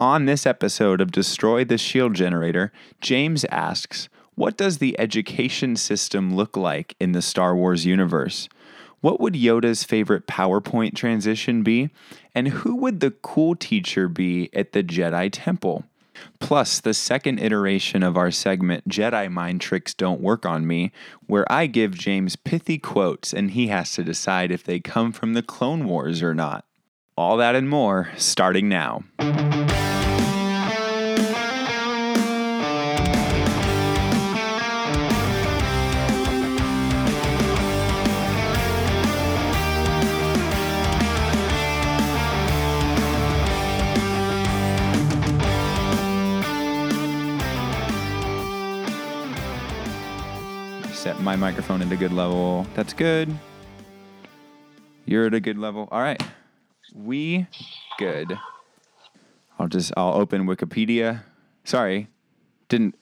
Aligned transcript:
On 0.00 0.26
this 0.26 0.46
episode 0.46 1.00
of 1.00 1.10
Destroy 1.10 1.64
the 1.64 1.76
Shield 1.76 2.14
Generator, 2.14 2.70
James 3.00 3.44
asks, 3.46 4.08
What 4.36 4.56
does 4.56 4.78
the 4.78 4.98
education 4.98 5.74
system 5.74 6.36
look 6.36 6.56
like 6.56 6.94
in 7.00 7.10
the 7.10 7.20
Star 7.20 7.56
Wars 7.56 7.84
universe? 7.84 8.48
What 9.00 9.18
would 9.18 9.34
Yoda's 9.34 9.82
favorite 9.82 10.28
PowerPoint 10.28 10.94
transition 10.94 11.64
be? 11.64 11.90
And 12.32 12.46
who 12.46 12.76
would 12.76 13.00
the 13.00 13.10
cool 13.10 13.56
teacher 13.56 14.06
be 14.06 14.50
at 14.54 14.70
the 14.70 14.84
Jedi 14.84 15.30
Temple? 15.32 15.82
Plus, 16.38 16.78
the 16.78 16.94
second 16.94 17.40
iteration 17.40 18.04
of 18.04 18.16
our 18.16 18.30
segment, 18.30 18.88
Jedi 18.88 19.28
Mind 19.28 19.60
Tricks 19.60 19.94
Don't 19.94 20.20
Work 20.20 20.46
on 20.46 20.64
Me, 20.64 20.92
where 21.26 21.50
I 21.50 21.66
give 21.66 21.98
James 21.98 22.36
pithy 22.36 22.78
quotes 22.78 23.32
and 23.32 23.50
he 23.50 23.66
has 23.66 23.90
to 23.94 24.04
decide 24.04 24.52
if 24.52 24.62
they 24.62 24.78
come 24.78 25.10
from 25.10 25.34
the 25.34 25.42
Clone 25.42 25.88
Wars 25.88 26.22
or 26.22 26.34
not. 26.34 26.64
All 27.16 27.36
that 27.38 27.56
and 27.56 27.68
more 27.68 28.10
starting 28.16 28.68
now. 28.68 29.02
Set 51.08 51.22
my 51.22 51.36
microphone 51.36 51.80
at 51.80 51.90
a 51.90 51.96
good 51.96 52.12
level. 52.12 52.66
That's 52.74 52.92
good. 52.92 53.34
You're 55.06 55.24
at 55.24 55.32
a 55.32 55.40
good 55.40 55.56
level. 55.56 55.88
All 55.90 56.02
right. 56.02 56.22
We 56.94 57.46
good. 57.96 58.38
I'll 59.58 59.68
just 59.68 59.90
I'll 59.96 60.12
open 60.12 60.46
Wikipedia. 60.46 61.22
Sorry. 61.64 62.08
Didn't 62.68 62.94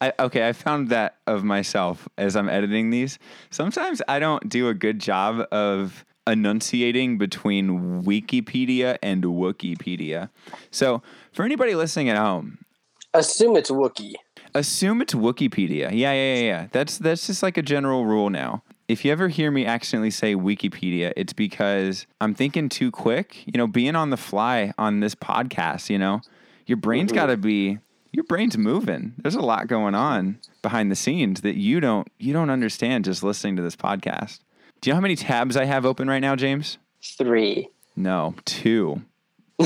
I 0.00 0.14
okay, 0.18 0.48
I 0.48 0.54
found 0.54 0.88
that 0.88 1.18
of 1.26 1.44
myself 1.44 2.08
as 2.16 2.36
I'm 2.36 2.48
editing 2.48 2.88
these. 2.88 3.18
Sometimes 3.50 4.00
I 4.08 4.18
don't 4.18 4.48
do 4.48 4.68
a 4.68 4.74
good 4.74 4.98
job 4.98 5.46
of 5.52 6.06
enunciating 6.26 7.18
between 7.18 8.02
Wikipedia 8.02 8.96
and 9.02 9.24
Wikipedia. 9.24 10.30
So, 10.70 11.02
for 11.32 11.44
anybody 11.44 11.74
listening 11.74 12.08
at 12.08 12.16
home, 12.16 12.64
Assume 13.12 13.56
it's 13.56 13.70
Wookiee. 13.70 14.14
Assume 14.54 15.00
it's 15.00 15.14
Wikipedia. 15.14 15.90
Yeah, 15.92 16.12
yeah, 16.12 16.34
yeah, 16.34 16.42
yeah. 16.42 16.66
That's 16.72 16.98
that's 16.98 17.26
just 17.26 17.42
like 17.42 17.56
a 17.56 17.62
general 17.62 18.04
rule 18.06 18.30
now. 18.30 18.62
If 18.88 19.04
you 19.04 19.12
ever 19.12 19.28
hear 19.28 19.50
me 19.50 19.64
accidentally 19.64 20.10
say 20.10 20.34
Wikipedia, 20.34 21.12
it's 21.16 21.32
because 21.32 22.06
I'm 22.20 22.34
thinking 22.34 22.68
too 22.68 22.90
quick. 22.90 23.46
You 23.46 23.56
know, 23.56 23.66
being 23.66 23.96
on 23.96 24.10
the 24.10 24.16
fly 24.16 24.72
on 24.76 25.00
this 25.00 25.14
podcast, 25.14 25.88
you 25.88 25.98
know, 25.98 26.20
your 26.66 26.76
brain's 26.76 27.10
mm-hmm. 27.10 27.20
got 27.20 27.26
to 27.26 27.36
be 27.36 27.78
your 28.12 28.24
brain's 28.24 28.58
moving. 28.58 29.14
There's 29.18 29.34
a 29.34 29.40
lot 29.40 29.66
going 29.66 29.94
on 29.94 30.38
behind 30.60 30.90
the 30.90 30.96
scenes 30.96 31.40
that 31.40 31.56
you 31.56 31.80
don't 31.80 32.08
you 32.18 32.32
don't 32.32 32.50
understand 32.50 33.04
just 33.04 33.22
listening 33.22 33.56
to 33.56 33.62
this 33.62 33.76
podcast. 33.76 34.40
Do 34.80 34.90
you 34.90 34.92
know 34.92 34.96
how 34.96 35.02
many 35.02 35.16
tabs 35.16 35.56
I 35.56 35.64
have 35.64 35.86
open 35.86 36.08
right 36.08 36.18
now, 36.18 36.36
James? 36.36 36.78
Three. 37.02 37.70
No, 37.96 38.34
two. 38.44 39.02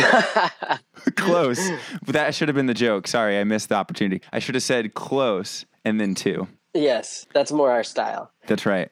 close. 1.16 1.60
But 2.04 2.12
that 2.14 2.34
should 2.34 2.48
have 2.48 2.54
been 2.54 2.66
the 2.66 2.74
joke. 2.74 3.06
Sorry, 3.06 3.38
I 3.38 3.44
missed 3.44 3.68
the 3.68 3.74
opportunity. 3.76 4.22
I 4.32 4.38
should 4.38 4.54
have 4.54 4.62
said 4.64 4.94
close 4.94 5.64
and 5.84 6.00
then 6.00 6.14
two. 6.14 6.48
Yes, 6.74 7.26
that's 7.32 7.52
more 7.52 7.70
our 7.70 7.84
style. 7.84 8.30
That's 8.46 8.66
right. 8.66 8.90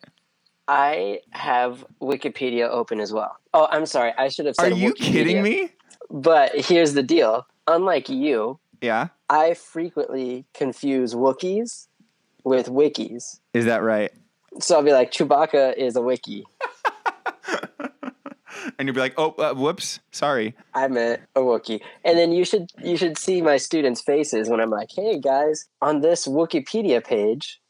I 0.67 1.21
have 1.31 1.85
Wikipedia 2.01 2.69
open 2.69 3.01
as 3.01 3.13
well. 3.13 3.37
Oh, 3.53 3.69
I'm 3.71 3.85
sorry. 3.87 4.13
I 4.17 4.29
should 4.29 4.47
have 4.47 4.55
Are 4.59 4.71
said 4.71 4.79
you 4.79 4.95
kidding 4.95 5.43
me? 5.43 5.71
But 6.11 6.53
here's 6.55 6.95
the 6.95 7.03
deal. 7.03 7.47
Unlike 7.67 8.09
you, 8.09 8.59
Yeah. 8.81 9.09
I 9.29 9.55
frequently 9.55 10.45
confuse 10.55 11.15
Wookiees 11.15 11.89
with 12.45 12.69
wikis. 12.69 13.41
Is 13.53 13.65
that 13.67 13.83
right? 13.83 14.13
So 14.61 14.77
I'll 14.77 14.83
be 14.83 14.93
like, 14.93 15.11
Chewbacca 15.11 15.77
is 15.77 15.97
a 15.97 16.01
wiki. 16.03 16.45
And 18.79 18.87
you'll 18.89 18.95
be 18.95 19.01
like, 19.01 19.15
oh, 19.19 19.31
uh, 19.39 19.55
whoops, 19.55 20.01
sorry. 20.11 20.55
I 20.75 20.89
meant 20.89 21.21
a 21.37 21.41
Wookiee. 21.41 21.81
And 22.05 22.19
then 22.19 22.33
you 22.33 22.45
should 22.45 22.71
you 22.83 22.97
should 22.97 23.19
see 23.19 23.43
my 23.43 23.57
students' 23.59 24.01
faces 24.01 24.49
when 24.49 24.61
I'm 24.61 24.71
like, 24.71 24.89
hey 24.95 25.19
guys, 25.21 25.67
on 25.83 26.01
this 26.01 26.27
Wikipedia 26.27 27.05
page. 27.05 27.61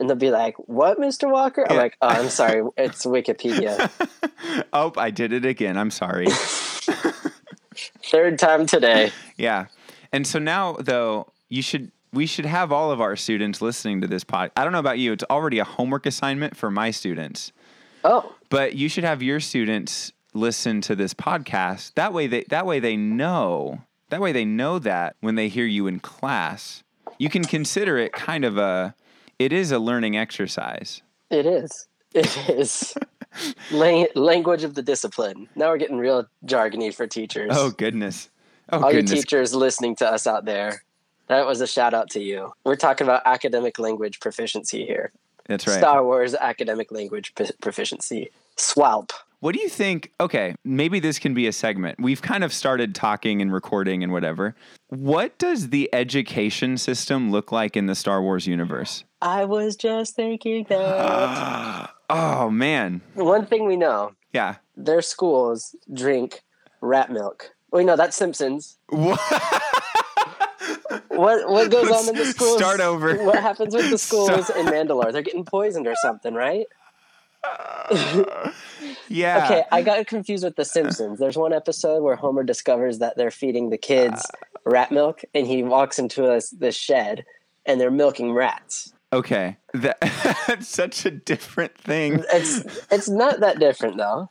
And 0.00 0.08
they'll 0.08 0.16
be 0.16 0.30
like, 0.30 0.54
What, 0.58 0.98
Mr. 0.98 1.30
Walker? 1.30 1.64
I'm 1.68 1.76
Yeah. 1.76 1.82
like, 1.82 1.96
Oh, 2.02 2.08
I'm 2.08 2.28
sorry, 2.28 2.62
it's 2.76 3.04
Wikipedia. 3.06 3.90
oh, 4.72 4.92
I 4.96 5.10
did 5.10 5.32
it 5.32 5.44
again. 5.44 5.76
I'm 5.76 5.90
sorry. 5.90 6.26
Third 8.04 8.38
time 8.38 8.66
today. 8.66 9.12
yeah. 9.36 9.66
And 10.12 10.26
so 10.26 10.38
now, 10.38 10.74
though, 10.74 11.32
you 11.48 11.62
should. 11.62 11.90
We 12.12 12.26
should 12.26 12.44
have 12.44 12.72
all 12.72 12.90
of 12.90 13.00
our 13.00 13.16
students 13.16 13.62
listening 13.62 14.02
to 14.02 14.06
this 14.06 14.22
pod. 14.22 14.50
I 14.54 14.64
don't 14.64 14.72
know 14.74 14.78
about 14.78 14.98
you; 14.98 15.12
it's 15.12 15.24
already 15.30 15.58
a 15.58 15.64
homework 15.64 16.04
assignment 16.04 16.56
for 16.56 16.70
my 16.70 16.90
students. 16.90 17.52
Oh, 18.04 18.34
But 18.50 18.74
you 18.74 18.88
should 18.90 19.04
have 19.04 19.22
your 19.22 19.40
students 19.40 20.12
listen 20.34 20.80
to 20.82 20.94
this 20.96 21.14
podcast. 21.14 21.94
That 21.94 22.12
way 22.12 22.26
they 22.26 22.44
that 22.48 22.66
way 22.66 22.80
they 22.80 22.96
know. 22.96 23.82
That 24.10 24.20
way 24.20 24.32
they 24.32 24.44
know 24.44 24.78
that 24.78 25.16
when 25.20 25.36
they 25.36 25.48
hear 25.48 25.64
you 25.66 25.86
in 25.86 26.00
class, 26.00 26.82
you 27.18 27.28
can 27.30 27.44
consider 27.44 27.96
it 27.98 28.12
kind 28.12 28.44
of 28.44 28.58
a 28.58 28.94
it 29.38 29.52
is 29.52 29.70
a 29.72 29.78
learning 29.78 30.16
exercise. 30.16 31.02
it 31.30 31.46
is. 31.46 31.86
It 32.14 32.36
is. 32.50 32.94
Lang- 33.70 34.08
language 34.14 34.64
of 34.64 34.74
the 34.74 34.82
discipline. 34.82 35.48
Now 35.56 35.70
we're 35.70 35.78
getting 35.78 35.96
real 35.96 36.26
jargony 36.44 36.94
for 36.94 37.06
teachers. 37.06 37.50
Oh 37.54 37.70
goodness. 37.70 38.28
Oh 38.70 38.82
All 38.82 38.90
goodness. 38.92 39.10
your 39.12 39.22
teachers 39.22 39.54
listening 39.54 39.96
to 39.96 40.06
us 40.06 40.26
out 40.26 40.44
there. 40.44 40.84
That 41.28 41.46
was 41.46 41.62
a 41.62 41.66
shout 41.66 41.94
out 41.94 42.10
to 42.10 42.20
you. 42.20 42.52
We're 42.64 42.76
talking 42.76 43.06
about 43.06 43.22
academic 43.24 43.78
language 43.78 44.20
proficiency 44.20 44.84
here. 44.84 45.12
That's 45.46 45.66
right. 45.66 45.78
Star 45.78 46.04
Wars 46.04 46.34
academic 46.34 46.92
language 46.92 47.34
p- 47.34 47.48
proficiency. 47.62 48.30
SWALP. 48.56 49.10
What 49.42 49.56
do 49.56 49.60
you 49.60 49.68
think? 49.68 50.12
Okay, 50.20 50.54
maybe 50.64 51.00
this 51.00 51.18
can 51.18 51.34
be 51.34 51.48
a 51.48 51.52
segment. 51.52 51.98
We've 52.00 52.22
kind 52.22 52.44
of 52.44 52.52
started 52.52 52.94
talking 52.94 53.42
and 53.42 53.52
recording 53.52 54.04
and 54.04 54.12
whatever. 54.12 54.54
What 54.86 55.36
does 55.38 55.70
the 55.70 55.90
education 55.92 56.78
system 56.78 57.32
look 57.32 57.50
like 57.50 57.76
in 57.76 57.86
the 57.86 57.96
Star 57.96 58.22
Wars 58.22 58.46
universe? 58.46 59.02
I 59.20 59.44
was 59.46 59.74
just 59.74 60.14
thinking 60.14 60.64
that. 60.68 61.90
oh 62.10 62.50
man. 62.50 63.00
One 63.14 63.44
thing 63.46 63.66
we 63.66 63.74
know 63.74 64.12
Yeah. 64.32 64.58
their 64.76 65.02
schools 65.02 65.74
drink 65.92 66.42
rat 66.80 67.10
milk. 67.10 67.50
Wait, 67.72 67.84
no, 67.84 67.96
that's 67.96 68.16
Simpsons. 68.16 68.78
What? 68.90 69.18
What 71.08 71.48
what 71.50 71.68
goes 71.70 71.90
Let's 71.90 72.08
on 72.08 72.14
in 72.14 72.20
the 72.20 72.26
schools? 72.26 72.58
start 72.58 72.78
over. 72.80 73.24
What 73.24 73.40
happens 73.40 73.74
with 73.74 73.90
the 73.90 73.98
schools 74.08 74.50
in 74.50 74.66
Mandalore? 74.66 75.10
They're 75.12 75.22
getting 75.22 75.44
poisoned 75.44 75.88
or 75.88 75.94
something, 76.00 76.32
right? 76.32 76.66
yeah. 79.08 79.44
Okay, 79.44 79.64
I 79.70 79.82
got 79.82 80.06
confused 80.06 80.44
with 80.44 80.56
The 80.56 80.64
Simpsons. 80.64 81.18
There's 81.18 81.36
one 81.36 81.52
episode 81.52 82.02
where 82.02 82.16
Homer 82.16 82.44
discovers 82.44 82.98
that 82.98 83.16
they're 83.16 83.30
feeding 83.30 83.70
the 83.70 83.78
kids 83.78 84.24
rat 84.64 84.92
milk, 84.92 85.22
and 85.34 85.46
he 85.46 85.62
walks 85.62 85.98
into 85.98 86.30
a, 86.30 86.40
this 86.58 86.76
shed, 86.76 87.24
and 87.66 87.80
they're 87.80 87.90
milking 87.90 88.32
rats. 88.32 88.92
Okay. 89.12 89.58
That, 89.74 90.00
that's 90.46 90.68
such 90.68 91.04
a 91.04 91.10
different 91.10 91.76
thing. 91.76 92.24
It's 92.32 92.64
it's 92.90 93.08
not 93.08 93.40
that 93.40 93.58
different 93.58 93.96
though. 93.98 94.30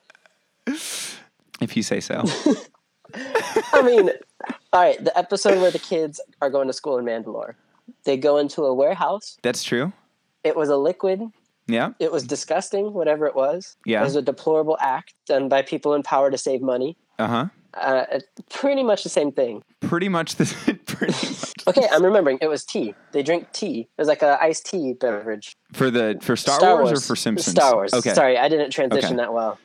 If 0.66 1.78
you 1.78 1.84
say 1.84 2.00
so. 2.00 2.24
I 3.74 3.82
mean, 3.84 4.10
all 4.74 4.82
right, 4.82 5.04
the 5.04 5.16
episode 5.18 5.60
where 5.62 5.72
the 5.72 5.80
kids 5.80 6.22
are 6.42 6.50
going 6.50 6.68
to 6.68 6.74
school 6.74 6.98
in 6.98 7.06
Mandalore, 7.06 7.56
they 8.06 8.18
go 8.18 8.38
into 8.38 8.64
a 8.64 8.74
warehouse. 8.74 9.38
That's 9.44 9.64
true. 9.64 9.92
It 10.44 10.56
was 10.56 10.70
a 10.70 10.78
liquid. 10.78 11.22
Yeah. 11.72 11.92
It 12.00 12.12
was 12.12 12.24
disgusting, 12.24 12.94
whatever 12.94 13.26
it 13.28 13.36
was. 13.36 13.78
Yeah. 13.86 14.02
It 14.02 14.04
was 14.04 14.16
a 14.16 14.22
deplorable 14.22 14.78
act 14.80 15.14
done 15.26 15.50
by 15.50 15.62
people 15.62 15.94
in 15.94 16.04
power 16.04 16.30
to 16.32 16.38
save 16.38 16.62
money. 16.62 16.98
Uh 17.20 17.28
huh. 17.28 17.46
Uh, 17.74 18.20
pretty 18.50 18.84
much 18.84 19.04
the 19.04 19.10
same 19.10 19.32
thing. 19.32 19.64
Pretty 19.80 20.10
much 20.10 20.36
the 20.36 20.46
pretty 20.86 21.14
much 21.28 21.54
Okay, 21.68 21.88
I'm 21.92 22.04
remembering. 22.04 22.38
It 22.42 22.48
was 22.48 22.66
tea. 22.66 22.94
They 23.14 23.24
drink 23.24 23.52
tea. 23.54 23.82
It 23.82 24.02
was 24.02 24.08
like 24.10 24.22
a 24.22 24.38
iced 24.42 24.66
tea 24.66 24.94
beverage. 24.94 25.56
for 25.74 25.90
the 25.90 26.18
for 26.22 26.36
Star, 26.36 26.60
Wars, 26.84 26.92
or 26.92 27.02
for 27.02 27.16
Simpsons. 27.16 27.56
Star 27.56 27.76
Wars. 27.76 27.94
Okay. 27.94 28.14
Sorry, 28.14 28.38
I 28.38 28.50
didn't 28.50 28.72
transition 28.72 29.12
Okay. 29.14 29.16
that 29.18 29.34
well. 29.34 29.58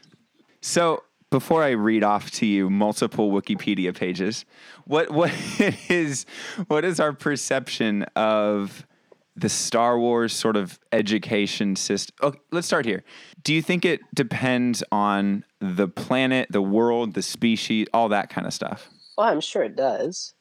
So 0.60 1.02
before 1.31 1.64
I 1.64 1.70
read 1.70 2.04
off 2.04 2.31
to 2.32 2.46
you 2.46 2.70
multiple 2.70 3.32
Wikipedia 3.32 3.92
pages, 3.94 4.44
what 4.84 5.10
what 5.10 5.32
is 5.88 6.26
what 6.69 6.84
is 6.84 7.00
our 7.00 7.12
perception 7.12 8.04
of 8.14 8.85
the 9.36 9.48
Star 9.48 9.98
Wars 9.98 10.32
sort 10.32 10.56
of 10.56 10.78
education 10.92 11.76
system? 11.76 12.14
Okay, 12.22 12.38
oh, 12.38 12.44
let's 12.52 12.66
start 12.66 12.86
here. 12.86 13.04
Do 13.42 13.52
you 13.52 13.62
think 13.62 13.84
it 13.84 14.00
depends 14.14 14.82
on 14.90 15.44
the 15.60 15.88
planet, 15.88 16.48
the 16.50 16.62
world, 16.62 17.14
the 17.14 17.22
species, 17.22 17.86
all 17.92 18.08
that 18.08 18.30
kind 18.30 18.46
of 18.46 18.54
stuff? 18.54 18.88
Well, 19.16 19.28
I'm 19.28 19.40
sure 19.40 19.62
it 19.62 19.76
does. 19.76 20.34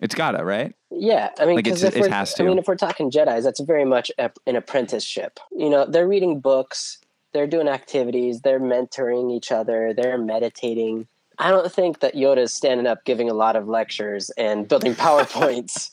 It's 0.00 0.14
gotta, 0.14 0.44
right? 0.44 0.74
Yeah, 0.90 1.30
I 1.38 1.46
mean, 1.46 1.56
Like, 1.56 1.66
if 1.66 1.82
it 1.82 2.10
has 2.10 2.38
I 2.38 2.44
mean, 2.44 2.58
if 2.58 2.68
we're 2.68 2.76
talking 2.76 3.10
Jedi's, 3.10 3.44
that's 3.44 3.60
very 3.60 3.84
much 3.84 4.10
a, 4.18 4.30
an 4.46 4.56
apprenticeship. 4.56 5.40
You 5.50 5.68
know, 5.68 5.84
they're 5.86 6.06
reading 6.06 6.40
books, 6.40 6.98
they're 7.32 7.46
doing 7.46 7.68
activities, 7.68 8.40
they're 8.40 8.60
mentoring 8.60 9.32
each 9.36 9.50
other, 9.50 9.92
they're 9.92 10.18
meditating. 10.18 11.08
I 11.38 11.50
don't 11.50 11.70
think 11.70 12.00
that 12.00 12.14
Yoda 12.14 12.38
is 12.38 12.54
standing 12.54 12.86
up 12.86 13.04
giving 13.04 13.28
a 13.28 13.34
lot 13.34 13.56
of 13.56 13.68
lectures 13.68 14.30
and 14.30 14.68
building 14.68 14.94
PowerPoints. 14.96 15.90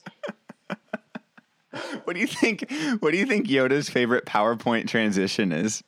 What 2.05 2.13
do 2.13 2.19
you 2.19 2.27
think? 2.27 2.69
What 2.99 3.11
do 3.11 3.17
you 3.17 3.25
think 3.25 3.47
Yoda's 3.47 3.89
favorite 3.89 4.25
PowerPoint 4.25 4.87
transition 4.87 5.51
is? 5.51 5.83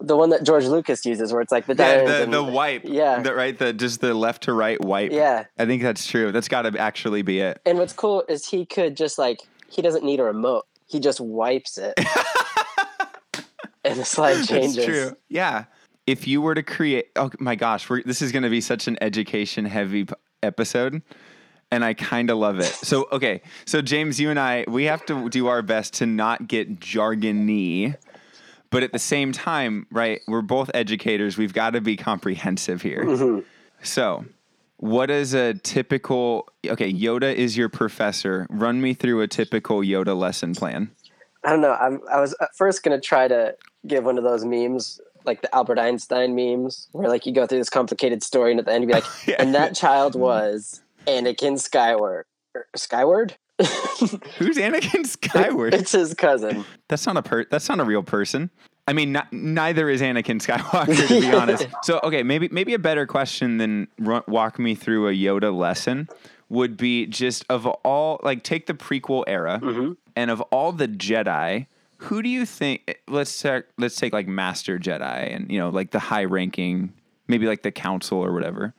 the 0.00 0.16
one 0.16 0.30
that 0.30 0.44
George 0.44 0.64
Lucas 0.64 1.04
uses, 1.04 1.32
where 1.32 1.42
it's 1.42 1.50
like 1.50 1.66
the 1.66 1.74
Yeah, 1.74 2.04
the, 2.04 2.22
and- 2.22 2.32
the 2.32 2.44
wipe. 2.44 2.82
Yeah. 2.84 3.20
The, 3.20 3.34
right. 3.34 3.58
The 3.58 3.72
just 3.72 4.00
the 4.00 4.14
left 4.14 4.44
to 4.44 4.52
right 4.52 4.80
wipe. 4.80 5.10
yeah. 5.10 5.46
I 5.58 5.66
think 5.66 5.82
that's 5.82 6.06
true. 6.06 6.30
That's 6.30 6.46
got 6.46 6.62
to 6.62 6.78
actually 6.78 7.22
be 7.22 7.40
it. 7.40 7.60
And 7.66 7.78
what's 7.78 7.92
cool 7.94 8.22
is 8.28 8.46
he 8.48 8.64
could 8.64 8.96
just 8.96 9.18
like 9.18 9.40
he 9.68 9.82
doesn't 9.82 10.04
need 10.04 10.20
a 10.20 10.24
remote. 10.24 10.66
He 10.86 11.00
just 11.00 11.20
wipes 11.20 11.78
it, 11.78 11.94
and 13.84 13.98
the 13.98 14.04
slide 14.04 14.44
changes. 14.46 14.76
That's 14.76 14.86
true. 14.86 15.16
Yeah. 15.28 15.64
If 16.06 16.26
you 16.26 16.40
were 16.40 16.54
to 16.54 16.62
create, 16.62 17.08
oh 17.16 17.30
my 17.38 17.54
gosh, 17.54 17.90
we're, 17.90 18.02
this 18.02 18.22
is 18.22 18.32
going 18.32 18.42
to 18.44 18.48
be 18.50 18.60
such 18.62 18.86
an 18.88 18.96
education 19.02 19.64
heavy 19.66 20.04
p- 20.06 20.14
episode. 20.42 21.02
And 21.70 21.84
I 21.84 21.92
kind 21.94 22.30
of 22.30 22.38
love 22.38 22.60
it. 22.60 22.64
So, 22.64 23.08
okay. 23.12 23.42
So, 23.66 23.82
James, 23.82 24.18
you 24.18 24.30
and 24.30 24.38
I, 24.38 24.64
we 24.68 24.84
have 24.84 25.04
to 25.06 25.28
do 25.28 25.48
our 25.48 25.60
best 25.60 25.94
to 25.94 26.06
not 26.06 26.48
get 26.48 26.80
jargony. 26.80 27.94
But 28.70 28.82
at 28.82 28.92
the 28.92 28.98
same 28.98 29.32
time, 29.32 29.86
right, 29.90 30.20
we're 30.26 30.42
both 30.42 30.70
educators. 30.74 31.36
We've 31.36 31.52
got 31.52 31.70
to 31.70 31.80
be 31.80 31.96
comprehensive 31.96 32.82
here. 32.82 33.04
Mm-hmm. 33.04 33.40
So, 33.82 34.24
what 34.78 35.10
is 35.10 35.34
a 35.34 35.54
typical, 35.54 36.48
okay, 36.66 36.92
Yoda 36.92 37.34
is 37.34 37.56
your 37.56 37.68
professor. 37.68 38.46
Run 38.48 38.80
me 38.80 38.94
through 38.94 39.22
a 39.22 39.28
typical 39.28 39.80
Yoda 39.80 40.16
lesson 40.16 40.54
plan. 40.54 40.90
I 41.44 41.50
don't 41.50 41.60
know. 41.60 41.72
I'm, 41.74 42.00
I 42.10 42.20
was 42.20 42.34
at 42.40 42.50
first 42.56 42.82
gonna 42.82 43.00
try 43.00 43.28
to 43.28 43.56
give 43.86 44.04
one 44.04 44.18
of 44.18 44.24
those 44.24 44.44
memes, 44.44 45.00
like 45.24 45.42
the 45.42 45.54
Albert 45.54 45.78
Einstein 45.78 46.34
memes, 46.34 46.88
where 46.92 47.08
like 47.08 47.26
you 47.26 47.32
go 47.32 47.46
through 47.46 47.58
this 47.58 47.70
complicated 47.70 48.22
story, 48.22 48.50
and 48.50 48.60
at 48.60 48.66
the 48.66 48.72
end 48.72 48.82
you 48.82 48.88
be 48.88 48.94
like, 48.94 49.04
Yeah. 49.26 49.36
and 49.38 49.54
that 49.54 49.74
child 49.74 50.14
was 50.14 50.80
Anakin 51.08 51.58
Skyward. 51.58 52.26
er, 52.54 52.66
Skyward? 52.76 53.36
Who's 53.58 54.56
Anakin 54.56 55.06
Skyward? 55.06 55.74
it's 55.74 55.92
his 55.92 56.14
cousin. 56.14 56.64
That's 56.88 57.06
not 57.06 57.16
a 57.16 57.22
per. 57.22 57.44
That's 57.50 57.68
not 57.68 57.80
a 57.80 57.84
real 57.84 58.02
person. 58.02 58.50
I 58.86 58.94
mean, 58.94 59.12
not, 59.12 59.30
neither 59.32 59.90
is 59.90 60.00
Anakin 60.00 60.40
Skywalker, 60.40 61.08
to 61.08 61.20
be 61.20 61.30
honest. 61.30 61.66
So, 61.82 62.00
okay, 62.04 62.22
maybe 62.22 62.48
maybe 62.50 62.74
a 62.74 62.78
better 62.78 63.06
question 63.06 63.58
than 63.58 63.88
walk 63.98 64.58
me 64.58 64.74
through 64.74 65.08
a 65.08 65.12
Yoda 65.12 65.54
lesson 65.56 66.08
would 66.48 66.76
be 66.76 67.06
just 67.06 67.44
of 67.50 67.66
all 67.66 68.20
like 68.22 68.42
take 68.42 68.66
the 68.66 68.74
prequel 68.74 69.24
era 69.26 69.60
and 70.16 70.30
of 70.30 70.40
all 70.50 70.72
the 70.72 70.88
Jedi, 70.88 71.66
who 71.98 72.22
do 72.22 72.28
you 72.28 72.46
think? 72.46 73.00
Let's 73.08 73.40
take 73.40 73.64
let's 73.76 73.96
take 73.96 74.12
like 74.12 74.26
Master 74.26 74.78
Jedi 74.78 75.34
and 75.34 75.50
you 75.50 75.58
know 75.58 75.68
like 75.68 75.90
the 75.90 75.98
high 75.98 76.24
ranking, 76.24 76.92
maybe 77.26 77.46
like 77.46 77.62
the 77.62 77.72
Council 77.72 78.18
or 78.18 78.32
whatever. 78.32 78.74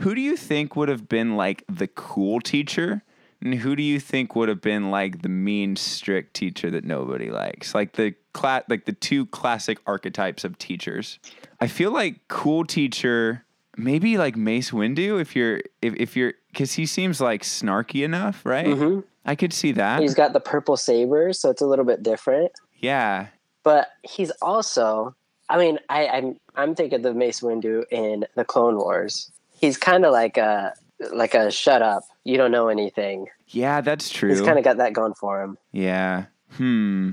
Who 0.00 0.14
do 0.14 0.20
you 0.20 0.36
think 0.36 0.76
would 0.76 0.88
have 0.88 1.08
been 1.08 1.36
like 1.36 1.64
the 1.68 1.86
cool 1.86 2.40
teacher? 2.40 3.02
And 3.42 3.54
who 3.54 3.74
do 3.74 3.82
you 3.82 3.98
think 4.00 4.36
would 4.36 4.48
have 4.48 4.60
been 4.60 4.90
like 4.90 5.22
the 5.22 5.28
mean, 5.30 5.76
strict 5.76 6.34
teacher 6.34 6.70
that 6.70 6.84
nobody 6.84 7.30
likes? 7.30 7.74
Like 7.74 7.92
the 7.92 8.14
cla- 8.32 8.64
like 8.68 8.84
the 8.84 8.92
two 8.92 9.26
classic 9.26 9.78
archetypes 9.86 10.44
of 10.44 10.58
teachers. 10.58 11.18
I 11.60 11.66
feel 11.66 11.90
like 11.90 12.28
cool 12.28 12.64
teacher, 12.64 13.44
maybe 13.76 14.18
like 14.18 14.36
Mace 14.36 14.70
Windu 14.72 15.20
if 15.20 15.34
you're 15.34 15.62
if, 15.80 15.94
if 15.96 16.16
you're 16.16 16.34
because 16.52 16.72
he 16.72 16.84
seems 16.84 17.20
like 17.20 17.42
snarky 17.42 18.04
enough, 18.04 18.44
right? 18.44 18.66
Mm-hmm. 18.66 19.00
I 19.24 19.34
could 19.34 19.52
see 19.52 19.72
that. 19.72 20.00
He's 20.00 20.14
got 20.14 20.32
the 20.32 20.40
purple 20.40 20.76
saber, 20.76 21.32
so 21.32 21.50
it's 21.50 21.62
a 21.62 21.66
little 21.66 21.84
bit 21.84 22.02
different. 22.02 22.52
yeah. 22.78 23.28
But 23.62 23.88
he's 24.02 24.30
also, 24.40 25.14
I 25.50 25.58
mean, 25.58 25.78
I, 25.90 26.08
I'm 26.08 26.36
I'm 26.56 26.74
thinking 26.74 27.04
of 27.04 27.14
Mace 27.16 27.40
Windu 27.40 27.84
in 27.90 28.24
the 28.34 28.44
Clone 28.44 28.76
Wars. 28.76 29.30
He's 29.60 29.76
kind 29.76 30.06
of 30.06 30.12
like 30.12 30.38
a 30.38 30.74
like 31.12 31.34
a 31.34 31.50
shut 31.50 31.82
up, 31.82 32.02
you 32.24 32.36
don't 32.36 32.50
know 32.50 32.68
anything. 32.68 33.26
Yeah, 33.48 33.80
that's 33.82 34.10
true. 34.10 34.30
He's 34.30 34.40
kind 34.40 34.58
of 34.58 34.64
got 34.64 34.78
that 34.78 34.92
going 34.92 35.14
for 35.14 35.42
him. 35.42 35.58
Yeah. 35.72 36.26
Hmm. 36.52 37.12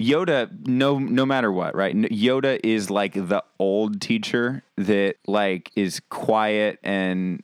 Yoda, 0.00 0.48
no, 0.66 0.98
no 0.98 1.26
matter 1.26 1.50
what, 1.50 1.74
right? 1.74 1.94
Yoda 1.96 2.60
is 2.62 2.88
like 2.88 3.14
the 3.14 3.42
old 3.58 4.00
teacher 4.00 4.62
that 4.76 5.16
like 5.26 5.72
is 5.74 6.00
quiet 6.08 6.78
and 6.84 7.42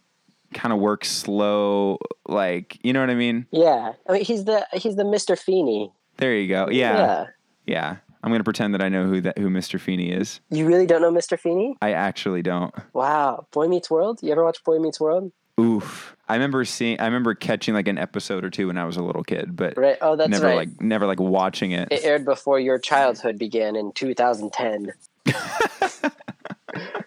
kind 0.52 0.72
of 0.72 0.78
works 0.78 1.10
slow. 1.10 1.98
Like, 2.28 2.78
you 2.84 2.92
know 2.92 3.00
what 3.00 3.10
I 3.10 3.16
mean? 3.16 3.46
Yeah, 3.50 3.94
I 4.08 4.12
mean 4.12 4.24
he's 4.24 4.44
the 4.44 4.66
he's 4.72 4.94
the 4.94 5.04
Mister 5.04 5.34
Feeney. 5.34 5.92
There 6.18 6.34
you 6.36 6.48
go. 6.48 6.68
Yeah, 6.70 6.96
yeah. 6.96 7.26
yeah. 7.66 7.96
I'm 8.24 8.30
gonna 8.30 8.42
pretend 8.42 8.72
that 8.72 8.80
I 8.80 8.88
know 8.88 9.04
who 9.06 9.20
that 9.20 9.36
who 9.36 9.50
Mr. 9.50 9.78
Feeney 9.78 10.10
is. 10.10 10.40
You 10.48 10.66
really 10.66 10.86
don't 10.86 11.02
know 11.02 11.10
Mister 11.10 11.36
Feeney? 11.36 11.76
I 11.82 11.92
actually 11.92 12.40
don't. 12.40 12.74
Wow, 12.94 13.46
Boy 13.52 13.68
Meets 13.68 13.90
World. 13.90 14.20
You 14.22 14.32
ever 14.32 14.42
watch 14.42 14.64
Boy 14.64 14.78
Meets 14.78 14.98
World? 14.98 15.30
Oof. 15.60 16.16
I 16.26 16.32
remember 16.34 16.64
seeing. 16.64 16.98
I 17.00 17.04
remember 17.04 17.34
catching 17.34 17.74
like 17.74 17.86
an 17.86 17.98
episode 17.98 18.42
or 18.42 18.48
two 18.50 18.68
when 18.68 18.78
I 18.78 18.86
was 18.86 18.96
a 18.96 19.02
little 19.02 19.22
kid, 19.24 19.54
but 19.54 19.76
Right. 19.76 19.98
Oh, 20.00 20.16
that's 20.16 20.30
never 20.30 20.46
right. 20.46 20.56
like 20.56 20.80
never 20.80 21.06
like 21.06 21.20
watching 21.20 21.72
it. 21.72 21.88
it 21.90 22.02
aired 22.02 22.24
before 22.24 22.58
your 22.58 22.78
childhood 22.78 23.38
began 23.38 23.76
in 23.76 23.92
2010. 23.92 24.92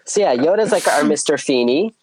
so 0.04 0.20
yeah, 0.20 0.36
Yoda's 0.36 0.70
like 0.70 0.86
our 0.86 1.02
Mr. 1.02 1.42
Feeney. 1.42 1.94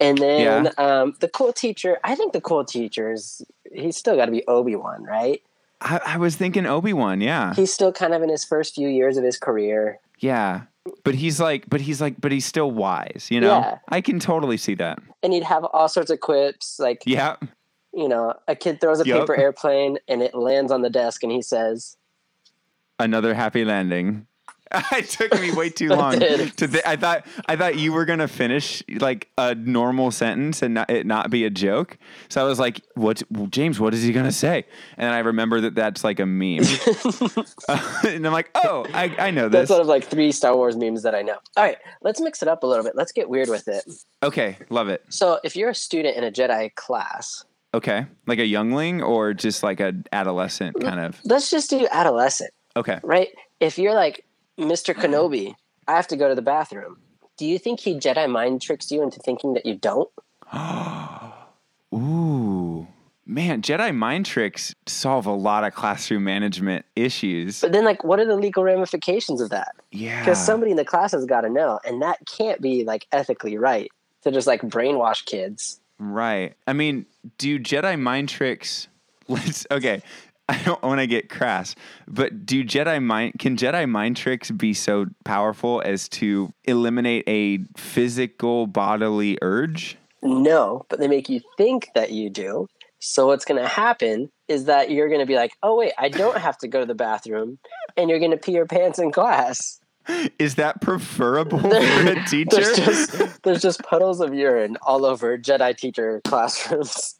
And 0.00 0.18
then 0.18 0.70
um, 0.76 1.14
the 1.20 1.28
cool 1.28 1.52
teacher, 1.52 1.98
I 2.04 2.16
think 2.16 2.34
the 2.34 2.40
cool 2.40 2.64
teacher 2.66 3.12
is, 3.12 3.40
he's 3.72 3.96
still 3.96 4.14
got 4.14 4.26
to 4.26 4.30
be 4.30 4.46
Obi-Wan, 4.46 5.04
right? 5.04 5.40
I, 5.80 6.00
I 6.06 6.16
was 6.16 6.36
thinking 6.36 6.66
Obi 6.66 6.92
Wan. 6.92 7.20
Yeah. 7.20 7.54
He's 7.54 7.72
still 7.72 7.92
kind 7.92 8.14
of 8.14 8.22
in 8.22 8.28
his 8.28 8.44
first 8.44 8.74
few 8.74 8.88
years 8.88 9.16
of 9.16 9.24
his 9.24 9.38
career. 9.38 9.98
Yeah. 10.18 10.62
But 11.04 11.14
he's 11.16 11.40
like, 11.40 11.68
but 11.68 11.80
he's 11.80 12.00
like, 12.00 12.20
but 12.20 12.32
he's 12.32 12.46
still 12.46 12.70
wise, 12.70 13.26
you 13.30 13.40
know? 13.40 13.58
Yeah. 13.58 13.78
I 13.88 14.00
can 14.00 14.18
totally 14.20 14.56
see 14.56 14.74
that. 14.76 14.98
And 15.22 15.32
he'd 15.32 15.42
have 15.42 15.64
all 15.64 15.88
sorts 15.88 16.10
of 16.10 16.20
quips 16.20 16.78
like, 16.78 17.02
Yeah. 17.04 17.36
you 17.92 18.08
know, 18.08 18.34
a 18.46 18.54
kid 18.54 18.80
throws 18.80 19.00
a 19.00 19.06
Yup. 19.06 19.20
paper 19.20 19.36
airplane 19.36 19.98
and 20.08 20.22
it 20.22 20.34
lands 20.34 20.70
on 20.72 20.82
the 20.82 20.90
desk 20.90 21.22
and 21.22 21.32
he 21.32 21.42
says, 21.42 21.96
Another 22.98 23.34
happy 23.34 23.64
landing. 23.64 24.26
it 24.92 25.08
took 25.08 25.38
me 25.40 25.52
way 25.52 25.70
too 25.70 25.88
long 25.90 26.18
to. 26.18 26.48
Th- 26.50 26.82
I 26.84 26.96
thought 26.96 27.26
I 27.46 27.56
thought 27.56 27.76
you 27.78 27.92
were 27.92 28.04
gonna 28.04 28.28
finish 28.28 28.82
like 29.00 29.28
a 29.38 29.54
normal 29.54 30.10
sentence 30.10 30.62
and 30.62 30.74
not, 30.74 30.90
it 30.90 31.06
not 31.06 31.30
be 31.30 31.44
a 31.44 31.50
joke. 31.50 31.98
So 32.28 32.40
I 32.44 32.48
was 32.48 32.58
like, 32.58 32.80
"What, 32.94 33.22
James? 33.50 33.78
What 33.78 33.94
is 33.94 34.02
he 34.02 34.12
gonna 34.12 34.32
say?" 34.32 34.64
And 34.96 35.12
I 35.14 35.18
remember 35.20 35.60
that 35.62 35.74
that's 35.74 36.02
like 36.04 36.18
a 36.20 36.26
meme. 36.26 36.64
Uh, 37.68 38.00
and 38.08 38.26
I'm 38.26 38.32
like, 38.32 38.50
"Oh, 38.56 38.86
I, 38.92 39.14
I 39.18 39.30
know 39.30 39.48
this." 39.48 39.52
that's 39.52 39.68
this." 39.68 39.70
one 39.70 39.80
of 39.80 39.86
like 39.86 40.04
three 40.04 40.32
Star 40.32 40.56
Wars 40.56 40.76
memes 40.76 41.02
that 41.04 41.14
I 41.14 41.22
know. 41.22 41.36
All 41.56 41.64
right, 41.64 41.78
let's 42.02 42.20
mix 42.20 42.42
it 42.42 42.48
up 42.48 42.62
a 42.62 42.66
little 42.66 42.84
bit. 42.84 42.94
Let's 42.96 43.12
get 43.12 43.28
weird 43.28 43.48
with 43.48 43.68
it. 43.68 43.84
Okay, 44.22 44.56
love 44.70 44.88
it. 44.88 45.02
So 45.08 45.38
if 45.44 45.54
you're 45.56 45.70
a 45.70 45.74
student 45.74 46.16
in 46.16 46.24
a 46.24 46.30
Jedi 46.32 46.74
class, 46.74 47.44
Okay, 47.74 48.06
like 48.26 48.38
a 48.38 48.46
youngling 48.46 49.02
or 49.02 49.32
just 49.34 49.62
like 49.62 49.80
a 49.80 49.92
adolescent 50.12 50.80
kind 50.80 50.98
of. 50.98 51.20
let's 51.24 51.50
just 51.50 51.70
do 51.70 51.86
adolescent, 51.90 52.50
Okay. 52.74 52.98
right? 53.02 53.28
If 53.60 53.78
you're 53.78 53.94
like 53.94 54.24
Mr. 54.58 54.94
Mm. 54.94 55.02
Kenobi, 55.02 55.54
I 55.88 55.92
have 55.96 56.08
to 56.08 56.16
go 56.16 56.28
to 56.28 56.34
the 56.34 56.42
bathroom. 56.42 56.98
Do 57.36 57.46
you 57.46 57.58
think 57.58 57.80
he 57.80 57.94
Jedi 57.94 58.30
mind 58.30 58.62
tricks 58.62 58.90
you 58.90 59.02
into 59.02 59.20
thinking 59.20 59.54
that 59.54 59.66
you 59.66 59.74
don't? 59.74 60.08
Ooh. 61.94 62.86
Man, 63.28 63.60
Jedi 63.60 63.94
mind 63.94 64.24
tricks 64.24 64.74
solve 64.86 65.26
a 65.26 65.32
lot 65.32 65.64
of 65.64 65.74
classroom 65.74 66.24
management 66.24 66.86
issues. 66.94 67.60
But 67.60 67.72
then, 67.72 67.84
like, 67.84 68.04
what 68.04 68.20
are 68.20 68.24
the 68.24 68.36
legal 68.36 68.62
ramifications 68.62 69.40
of 69.40 69.50
that? 69.50 69.74
Yeah. 69.90 70.20
Because 70.20 70.42
somebody 70.42 70.70
in 70.70 70.76
the 70.76 70.84
class 70.84 71.12
has 71.12 71.24
got 71.26 71.40
to 71.40 71.50
know, 71.50 71.80
and 71.84 72.00
that 72.02 72.18
can't 72.26 72.60
be 72.60 72.84
like 72.84 73.06
ethically 73.12 73.58
right 73.58 73.90
to 74.22 74.30
just 74.30 74.46
like 74.46 74.62
brainwash 74.62 75.24
kids. 75.24 75.80
Right. 75.98 76.54
I 76.66 76.72
mean, 76.72 77.06
do 77.36 77.58
Jedi 77.58 77.98
mind 77.98 78.28
tricks 78.28 78.88
let's 79.28 79.66
okay. 79.70 80.02
I 80.48 80.62
don't 80.62 80.82
want 80.82 81.00
to 81.00 81.08
get 81.08 81.28
crass, 81.28 81.74
but 82.06 82.46
do 82.46 82.64
Jedi 82.64 83.02
mind 83.02 83.34
can 83.38 83.56
Jedi 83.56 83.88
mind 83.88 84.16
tricks 84.16 84.50
be 84.50 84.74
so 84.74 85.06
powerful 85.24 85.82
as 85.84 86.08
to 86.10 86.52
eliminate 86.64 87.24
a 87.26 87.58
physical 87.76 88.68
bodily 88.68 89.38
urge? 89.42 89.96
No, 90.22 90.86
but 90.88 91.00
they 91.00 91.08
make 91.08 91.28
you 91.28 91.40
think 91.56 91.88
that 91.94 92.12
you 92.12 92.30
do. 92.30 92.68
So 93.00 93.26
what's 93.26 93.44
going 93.44 93.60
to 93.60 93.68
happen 93.68 94.30
is 94.48 94.64
that 94.64 94.90
you're 94.90 95.08
going 95.08 95.20
to 95.20 95.26
be 95.26 95.34
like, 95.34 95.52
"Oh 95.62 95.76
wait, 95.76 95.92
I 95.98 96.08
don't 96.08 96.38
have 96.38 96.56
to 96.58 96.68
go 96.68 96.80
to 96.80 96.86
the 96.86 96.94
bathroom," 96.94 97.58
and 97.96 98.08
you're 98.08 98.20
going 98.20 98.30
to 98.30 98.36
pee 98.36 98.52
your 98.52 98.66
pants 98.66 98.98
in 98.98 99.10
class. 99.10 99.80
Is 100.38 100.54
that 100.54 100.80
preferable 100.80 101.58
for 101.60 101.68
a 101.68 102.24
teacher? 102.26 102.56
There's 102.56 102.76
just 102.76 103.42
there's 103.42 103.62
just 103.62 103.82
puddles 103.82 104.20
of 104.20 104.32
urine 104.32 104.76
all 104.82 105.04
over 105.04 105.36
Jedi 105.36 105.76
teacher 105.76 106.20
classrooms. 106.24 107.16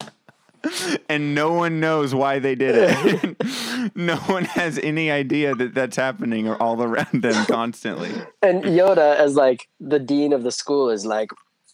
and 1.09 1.35
no 1.35 1.53
one 1.53 1.79
knows 1.79 2.13
why 2.13 2.39
they 2.39 2.55
did 2.55 2.75
it. 2.77 3.95
no 3.95 4.17
one 4.17 4.45
has 4.45 4.77
any 4.79 5.11
idea 5.11 5.55
that 5.55 5.73
that's 5.73 5.95
happening 5.95 6.47
or 6.47 6.61
all 6.61 6.81
around 6.81 7.21
them 7.21 7.45
constantly. 7.45 8.11
And 8.41 8.63
Yoda, 8.63 9.15
as 9.15 9.35
like 9.35 9.67
the 9.79 9.99
dean 9.99 10.33
of 10.33 10.43
the 10.43 10.51
school, 10.51 10.89
is 10.89 11.05
like, 11.05 11.29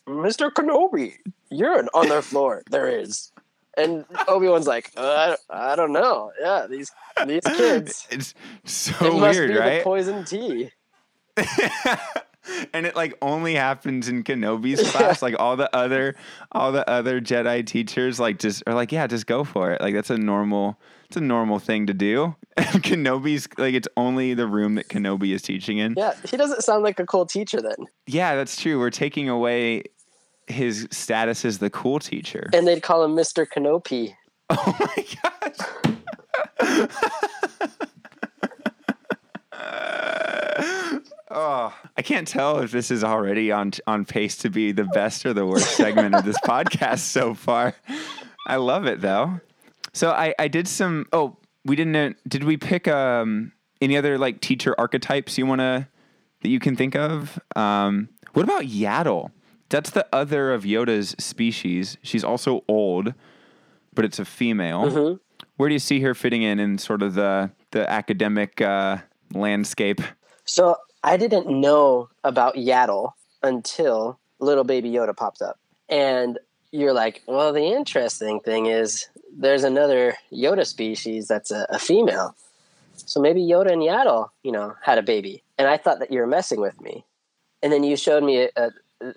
"Mr. 0.07 0.51
Kenobi, 0.51 1.15
urine 1.49 1.89
on 1.93 2.09
their 2.09 2.21
floor. 2.21 2.63
There 2.69 2.87
is." 2.87 3.31
And 3.75 4.05
Obi 4.27 4.47
Wan's 4.47 4.67
like, 4.67 4.91
uh, 4.95 5.35
I, 5.49 5.71
I 5.71 5.75
don't 5.75 5.93
know. 5.93 6.31
Yeah, 6.39 6.67
these 6.69 6.91
these 7.25 7.43
kids. 7.43 8.07
It's 8.11 8.35
so 8.65 9.07
it 9.07 9.19
must 9.19 9.39
weird, 9.39 9.51
be 9.51 9.57
right? 9.57 9.77
the 9.79 9.83
poison 9.83 10.25
tea. 10.25 10.69
and 12.73 12.85
it 12.85 12.95
like 12.95 13.13
only 13.21 13.55
happens 13.55 14.09
in 14.09 14.23
Kenobi's 14.23 14.89
class. 14.91 15.21
Like 15.21 15.35
all 15.39 15.55
the 15.55 15.73
other 15.75 16.15
all 16.51 16.71
the 16.71 16.87
other 16.89 17.21
Jedi 17.21 17.65
teachers 17.65 18.19
like 18.19 18.39
just 18.39 18.63
are 18.67 18.73
like, 18.73 18.91
yeah, 18.91 19.07
just 19.07 19.27
go 19.27 19.43
for 19.43 19.71
it. 19.71 19.81
Like 19.81 19.93
that's 19.93 20.09
a 20.09 20.17
normal 20.17 20.79
it's 21.07 21.17
a 21.17 21.21
normal 21.21 21.59
thing 21.59 21.87
to 21.87 21.93
do. 21.93 22.35
And 22.55 22.83
Kenobi's 22.83 23.47
like 23.57 23.73
it's 23.73 23.87
only 23.97 24.35
the 24.35 24.45
room 24.45 24.75
that 24.75 24.87
Kenobi 24.87 25.33
is 25.33 25.41
teaching 25.41 25.79
in. 25.79 25.95
Yeah, 25.97 26.13
he 26.23 26.37
doesn't 26.37 26.61
sound 26.61 26.83
like 26.83 26.99
a 26.99 27.05
cool 27.05 27.25
teacher 27.25 27.59
then. 27.59 27.87
Yeah, 28.05 28.35
that's 28.35 28.61
true. 28.61 28.77
We're 28.77 28.91
taking 28.91 29.27
away 29.27 29.85
his 30.45 30.87
status 30.91 31.45
as 31.45 31.57
the 31.57 31.71
cool 31.71 31.97
teacher. 31.97 32.51
And 32.53 32.67
they'd 32.67 32.83
call 32.83 33.03
him 33.03 33.15
Mr. 33.15 33.47
Kenobi. 33.47 34.13
Oh 34.51 34.77
my 34.79 35.05
gosh. 36.59 37.29
Oh, 41.33 41.73
I 41.97 42.01
can't 42.01 42.27
tell 42.27 42.59
if 42.59 42.71
this 42.71 42.91
is 42.91 43.03
already 43.03 43.51
on 43.51 43.71
on 43.87 44.05
pace 44.05 44.37
to 44.37 44.49
be 44.49 44.71
the 44.71 44.83
best 44.85 45.25
or 45.25 45.33
the 45.33 45.45
worst 45.45 45.71
segment 45.75 46.13
of 46.15 46.25
this 46.25 46.37
podcast 46.45 46.99
so 46.99 47.33
far. 47.33 47.73
I 48.47 48.57
love 48.57 48.85
it 48.85 49.01
though. 49.01 49.39
So 49.93 50.11
I 50.11 50.33
I 50.37 50.47
did 50.47 50.67
some. 50.67 51.07
Oh, 51.11 51.37
we 51.65 51.75
didn't. 51.75 52.17
Did 52.27 52.43
we 52.43 52.57
pick 52.57 52.87
um 52.87 53.51
any 53.81 53.97
other 53.97 54.17
like 54.17 54.41
teacher 54.41 54.75
archetypes 54.77 55.37
you 55.37 55.45
want 55.45 55.59
to 55.59 55.87
that 56.41 56.49
you 56.49 56.59
can 56.59 56.75
think 56.75 56.95
of? 56.95 57.39
Um, 57.55 58.09
what 58.33 58.43
about 58.43 58.63
Yaddle? 58.63 59.31
That's 59.69 59.89
the 59.89 60.05
other 60.13 60.53
of 60.53 60.63
Yoda's 60.63 61.15
species. 61.19 61.97
She's 62.03 62.23
also 62.23 62.63
old, 62.67 63.13
but 63.95 64.05
it's 64.05 64.19
a 64.19 64.25
female. 64.25 64.83
Mhm. 64.83 65.19
Where 65.57 65.69
do 65.69 65.73
you 65.73 65.79
see 65.79 66.01
her 66.01 66.13
fitting 66.13 66.43
in 66.43 66.59
in 66.59 66.77
sort 66.77 67.01
of 67.01 67.15
the 67.15 67.49
the 67.71 67.89
academic 67.89 68.61
uh, 68.61 68.97
landscape? 69.33 70.01
So 70.45 70.75
I 71.03 71.17
didn't 71.17 71.47
know 71.47 72.09
about 72.23 72.55
Yaddle 72.55 73.11
until 73.41 74.19
little 74.39 74.63
baby 74.63 74.89
Yoda 74.91 75.15
popped 75.15 75.41
up. 75.41 75.59
And 75.89 76.39
you're 76.71 76.93
like, 76.93 77.21
well, 77.27 77.53
the 77.53 77.65
interesting 77.65 78.39
thing 78.39 78.65
is 78.67 79.07
there's 79.35 79.63
another 79.63 80.15
Yoda 80.31 80.65
species 80.65 81.27
that's 81.27 81.51
a, 81.51 81.65
a 81.69 81.79
female. 81.79 82.35
So 82.95 83.19
maybe 83.19 83.41
Yoda 83.41 83.71
and 83.71 83.81
Yaddle, 83.81 84.29
you 84.43 84.51
know, 84.51 84.75
had 84.81 84.97
a 84.97 85.03
baby. 85.03 85.43
And 85.57 85.67
I 85.67 85.77
thought 85.77 85.99
that 85.99 86.11
you 86.11 86.19
were 86.19 86.27
messing 86.27 86.61
with 86.61 86.79
me. 86.81 87.05
And 87.61 87.71
then 87.71 87.83
you 87.83 87.95
showed 87.95 88.23
me 88.23 88.49
uh, 88.55 88.69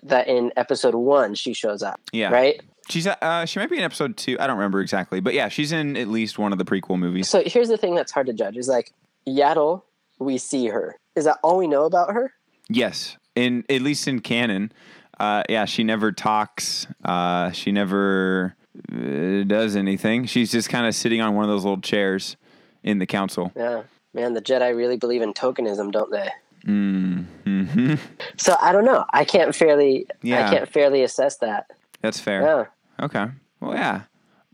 that 0.03 0.27
in 0.27 0.51
episode 0.55 0.95
one 0.95 1.35
she 1.35 1.53
shows 1.53 1.83
up, 1.83 1.99
Yeah, 2.11 2.29
right? 2.29 2.61
She's 2.89 3.05
uh, 3.05 3.45
she 3.45 3.59
might 3.59 3.69
be 3.69 3.77
in 3.77 3.83
episode 3.83 4.15
two. 4.15 4.37
I 4.39 4.47
don't 4.47 4.55
remember 4.57 4.79
exactly, 4.79 5.19
but 5.19 5.33
yeah, 5.33 5.49
she's 5.49 5.73
in 5.73 5.97
at 5.97 6.07
least 6.07 6.39
one 6.39 6.53
of 6.53 6.57
the 6.57 6.63
prequel 6.63 6.97
movies. 6.97 7.27
So 7.27 7.43
here's 7.45 7.67
the 7.67 7.77
thing 7.77 7.95
that's 7.95 8.13
hard 8.13 8.27
to 8.27 8.33
judge 8.33 8.55
is 8.55 8.69
like 8.69 8.93
Yaddle, 9.27 9.81
we 10.19 10.37
see 10.37 10.67
her. 10.67 10.97
Is 11.17 11.25
that 11.25 11.37
all 11.43 11.57
we 11.57 11.67
know 11.67 11.85
about 11.85 12.13
her? 12.13 12.31
Yes, 12.69 13.17
in 13.35 13.63
at 13.69 13.81
least 13.81 14.07
in 14.07 14.19
canon. 14.19 14.71
Uh, 15.19 15.43
yeah, 15.49 15.65
she 15.65 15.83
never 15.83 16.11
talks. 16.11 16.85
Uh, 17.03 17.51
she 17.51 17.71
never 17.71 18.55
uh, 18.93 19.43
does 19.43 19.75
anything. 19.75 20.25
She's 20.25 20.51
just 20.51 20.69
kind 20.69 20.85
of 20.85 20.93
sitting 20.93 21.21
on 21.21 21.33
one 21.33 21.43
of 21.43 21.49
those 21.49 21.63
little 21.63 21.81
chairs 21.81 22.37
in 22.83 22.99
the 22.99 23.07
council. 23.07 23.51
Yeah. 23.55 23.83
Man, 24.13 24.33
the 24.33 24.41
Jedi 24.41 24.75
really 24.75 24.97
believe 24.97 25.21
in 25.23 25.33
tokenism, 25.33 25.91
don't 25.91 26.11
they? 26.11 26.29
hmm 26.65 27.23
So 28.37 28.55
I 28.61 28.71
don't 28.71 28.85
know. 28.85 29.05
I 29.11 29.25
can't 29.25 29.55
fairly 29.55 30.07
Yeah. 30.21 30.47
I 30.47 30.53
can't 30.53 30.69
fairly 30.69 31.01
assess 31.01 31.37
that. 31.37 31.71
That's 32.01 32.19
fair. 32.19 32.41
Yeah. 32.41 33.05
Okay. 33.05 33.25
Well, 33.59 33.73
yeah. 33.73 34.03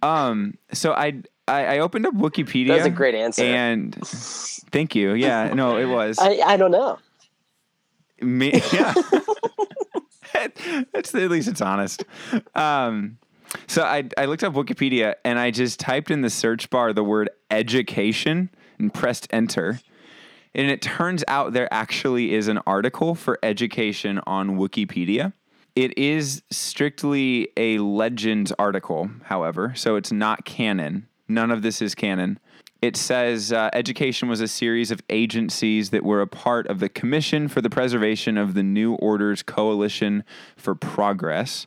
Um. 0.01 0.57
So 0.71 0.93
I 0.93 1.23
I, 1.47 1.65
I 1.65 1.79
opened 1.79 2.05
up 2.05 2.13
Wikipedia. 2.13 2.69
That 2.69 2.77
was 2.77 2.85
a 2.85 2.89
great 2.89 3.15
answer. 3.15 3.43
And 3.43 3.95
thank 4.71 4.95
you. 4.95 5.13
Yeah. 5.13 5.53
No, 5.53 5.77
it 5.77 5.85
was. 5.85 6.17
I, 6.19 6.39
I 6.45 6.57
don't 6.57 6.71
know. 6.71 6.99
Me, 8.21 8.53
yeah. 8.73 8.93
That's 10.93 11.13
at 11.13 11.29
least 11.29 11.47
it's 11.47 11.61
honest. 11.61 12.05
Um, 12.55 13.17
so 13.67 13.83
I 13.83 14.09
I 14.17 14.25
looked 14.25 14.43
up 14.43 14.53
Wikipedia 14.53 15.15
and 15.23 15.37
I 15.37 15.51
just 15.51 15.79
typed 15.79 16.09
in 16.09 16.21
the 16.21 16.29
search 16.29 16.69
bar 16.69 16.93
the 16.93 17.03
word 17.03 17.29
education 17.51 18.49
and 18.79 18.93
pressed 18.93 19.27
enter. 19.31 19.79
And 20.55 20.69
it 20.69 20.81
turns 20.81 21.23
out 21.27 21.53
there 21.53 21.71
actually 21.73 22.33
is 22.33 22.47
an 22.47 22.59
article 22.65 23.15
for 23.15 23.39
education 23.43 24.21
on 24.25 24.57
Wikipedia. 24.57 25.33
It 25.75 25.97
is 25.97 26.43
strictly 26.51 27.49
a 27.57 27.79
legends 27.79 28.51
article, 28.59 29.09
however, 29.23 29.73
so 29.75 29.95
it's 29.95 30.11
not 30.11 30.45
canon. 30.45 31.07
None 31.27 31.51
of 31.51 31.61
this 31.61 31.81
is 31.81 31.95
canon. 31.95 32.39
It 32.81 32.97
says 32.97 33.53
uh, 33.53 33.69
education 33.71 34.27
was 34.27 34.41
a 34.41 34.47
series 34.47 34.91
of 34.91 35.01
agencies 35.09 35.91
that 35.91 36.03
were 36.03 36.19
a 36.19 36.27
part 36.27 36.67
of 36.67 36.79
the 36.79 36.89
Commission 36.89 37.47
for 37.47 37.61
the 37.61 37.69
Preservation 37.69 38.37
of 38.37 38.55
the 38.55 38.63
New 38.63 38.95
Order's 38.95 39.41
Coalition 39.41 40.25
for 40.57 40.75
Progress. 40.75 41.65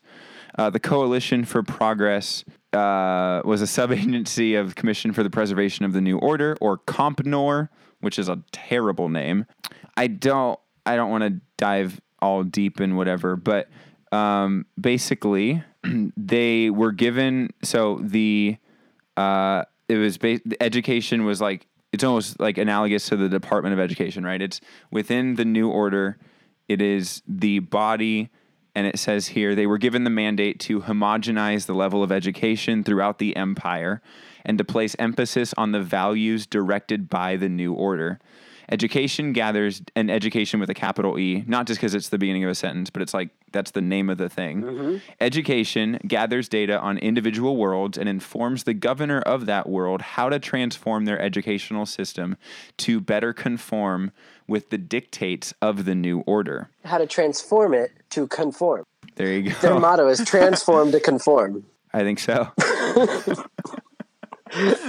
Uh, 0.59 0.69
the 0.69 0.79
Coalition 0.79 1.45
for 1.45 1.63
Progress 1.63 2.45
uh, 2.75 3.41
was 3.45 3.63
a 3.63 3.67
sub-agency 3.67 4.55
of 4.55 4.75
Commission 4.75 5.13
for 5.13 5.23
the 5.23 5.31
Preservation 5.31 5.87
of 5.87 5.95
the 5.95 6.03
New 6.03 6.19
Order, 6.19 6.57
or 6.61 6.79
CompNor, 6.79 7.71
which 8.01 8.19
is 8.19 8.29
a 8.29 8.43
terrible 8.53 9.09
name. 9.09 9.47
I 9.97 10.09
don't, 10.09 10.61
I 10.85 10.97
don't 10.97 11.11
want 11.11 11.25
to 11.25 11.41
dive 11.57 11.99
all 12.21 12.45
deep 12.45 12.81
in 12.81 12.95
whatever, 12.95 13.37
but 13.37 13.69
um, 14.13 14.67
basically, 14.79 15.63
they 16.17 16.69
were 16.69 16.93
given 16.93 17.55
so 17.63 18.01
the 18.03 18.59
uh, 19.16 19.64
it 19.88 19.96
was 19.96 20.18
ba- 20.18 20.40
education 20.61 21.25
was 21.25 21.40
like 21.40 21.66
it's 21.92 22.04
almost 22.04 22.38
like 22.40 22.58
analogous 22.58 23.08
to 23.08 23.16
the 23.16 23.28
Department 23.28 23.73
of 23.73 23.80
Education, 23.80 24.25
right? 24.25 24.42
It's 24.42 24.61
within 24.90 25.37
the 25.37 25.44
New 25.44 25.68
Order. 25.68 26.18
It 26.68 26.82
is 26.82 27.23
the 27.26 27.61
body, 27.61 28.28
and 28.75 28.87
it 28.87 28.99
says 28.99 29.28
here 29.28 29.54
they 29.54 29.66
were 29.66 29.78
given 29.78 30.04
the 30.04 30.11
mandate 30.11 30.61
to 30.61 30.82
homogenize 30.82 31.66
the 31.66 31.75
level 31.75 32.02
of 32.02 32.12
education 32.12 32.85
throughout 32.85 33.18
the 33.18 33.37
empire 33.37 34.02
and 34.44 34.58
to 34.58 34.64
place 34.64 34.94
emphasis 34.99 35.54
on 35.56 35.73
the 35.73 35.80
values 35.80 36.46
directed 36.46 37.08
by 37.08 37.37
the 37.37 37.49
New 37.49 37.73
Order. 37.73 38.18
Education 38.70 39.32
gathers 39.32 39.82
an 39.94 40.11
education 40.11 40.58
with 40.61 40.68
a 40.70 40.75
capital 40.75 41.18
E, 41.18 41.44
not 41.46 41.66
just 41.66 41.80
because 41.80 41.94
it's 41.94 42.08
the 42.08 42.18
beginning 42.18 42.44
of 42.44 42.50
a 42.50 42.54
sentence, 42.54 42.90
but 42.90 43.00
it's 43.02 43.14
like 43.14 43.30
that's 43.52 43.70
the 43.70 43.80
name 43.80 44.11
of 44.11 44.18
the 44.18 44.28
thing. 44.28 44.62
Mm-hmm. 44.62 44.96
Education 45.20 45.99
gathers 46.06 46.49
data 46.49 46.78
on 46.80 46.99
individual 46.99 47.56
worlds 47.56 47.96
and 47.96 48.08
informs 48.08 48.64
the 48.64 48.75
governor 48.75 49.20
of 49.20 49.46
that 49.46 49.68
world 49.68 50.02
how 50.02 50.28
to 50.28 50.38
transform 50.38 51.04
their 51.04 51.20
educational 51.20 51.87
system 51.87 52.37
to 52.78 53.00
better 53.00 53.32
conform 53.32 54.11
with 54.49 54.70
the 54.70 54.78
dictates 54.78 55.54
of 55.62 55.85
the 55.85 55.94
new 55.94 56.20
order. 56.20 56.70
How 56.85 56.99
to 56.99 57.06
transform 57.06 57.75
it 57.75 57.92
to 58.11 58.26
conform. 58.26 58.85
There 59.16 59.32
you 59.32 59.50
go. 59.50 59.58
Their 59.61 59.78
motto 59.78 60.08
is 60.08 60.25
transform 60.25 60.92
to 60.92 61.00
conform. 61.00 61.64
I 61.92 62.02
think 62.02 62.18
so. 62.18 62.50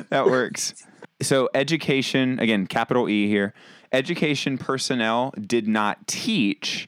that 0.10 0.25
works. 0.25 0.74
So, 1.22 1.50
education, 1.54 2.40
again, 2.40 2.68
capital 2.68 3.10
E 3.10 3.28
here, 3.28 3.54
education 3.92 4.58
personnel 4.58 5.34
did 5.40 5.68
not 5.68 6.08
teach. 6.08 6.88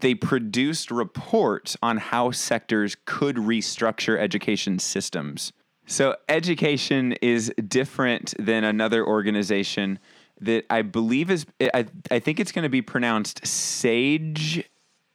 They 0.00 0.14
produced 0.14 0.90
reports 0.90 1.76
on 1.82 1.98
how 1.98 2.30
sectors 2.30 2.96
could 3.04 3.36
restructure 3.36 4.18
education 4.18 4.78
systems. 4.78 5.52
So, 5.86 6.16
education 6.28 7.12
is 7.20 7.52
different 7.68 8.34
than 8.38 8.64
another 8.64 9.06
organization 9.06 9.98
that 10.40 10.64
I 10.70 10.82
believe 10.82 11.30
is, 11.30 11.46
I, 11.60 11.86
I 12.10 12.18
think 12.18 12.40
it's 12.40 12.52
going 12.52 12.64
to 12.64 12.68
be 12.70 12.82
pronounced 12.82 13.46
SAGE 13.46 14.64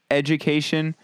education 0.10 0.96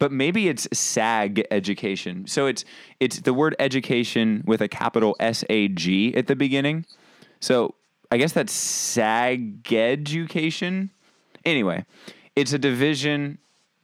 but 0.00 0.10
maybe 0.10 0.48
it's 0.48 0.66
SAG 0.72 1.44
education. 1.52 2.26
So 2.26 2.46
it's 2.46 2.64
it's 2.98 3.20
the 3.20 3.34
word 3.34 3.54
education 3.60 4.42
with 4.46 4.60
a 4.60 4.66
capital 4.66 5.14
S 5.20 5.44
A 5.48 5.68
G 5.68 6.12
at 6.16 6.26
the 6.26 6.34
beginning. 6.34 6.86
So 7.40 7.74
I 8.10 8.18
guess 8.18 8.32
that's 8.32 8.52
SAG 8.52 9.72
education. 9.72 10.90
Anyway, 11.44 11.84
it's 12.36 12.52
a 12.52 12.58
division 12.58 13.38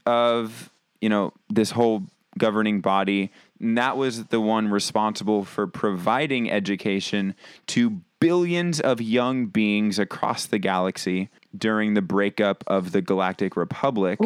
of 0.05 0.71
you 1.01 1.09
know 1.09 1.33
this 1.49 1.71
whole 1.73 2.05
governing 2.39 2.81
body. 2.81 3.31
And 3.61 3.79
that 3.79 3.97
was 3.97 4.27
the 4.27 4.41
one 4.41 4.69
responsible 4.69 5.45
for 5.45 5.67
providing 5.67 6.51
education 6.51 7.35
to 7.69 8.03
billions 8.21 8.81
of 8.81 9.01
young 9.01 9.47
beings 9.47 9.99
across 9.99 10.47
the 10.47 10.59
galaxy 10.59 11.31
during 11.57 11.95
the 11.95 12.03
breakup 12.03 12.65
of 12.67 12.93
the 12.93 13.01
Galactic 13.01 13.57
Republic. 13.57 14.19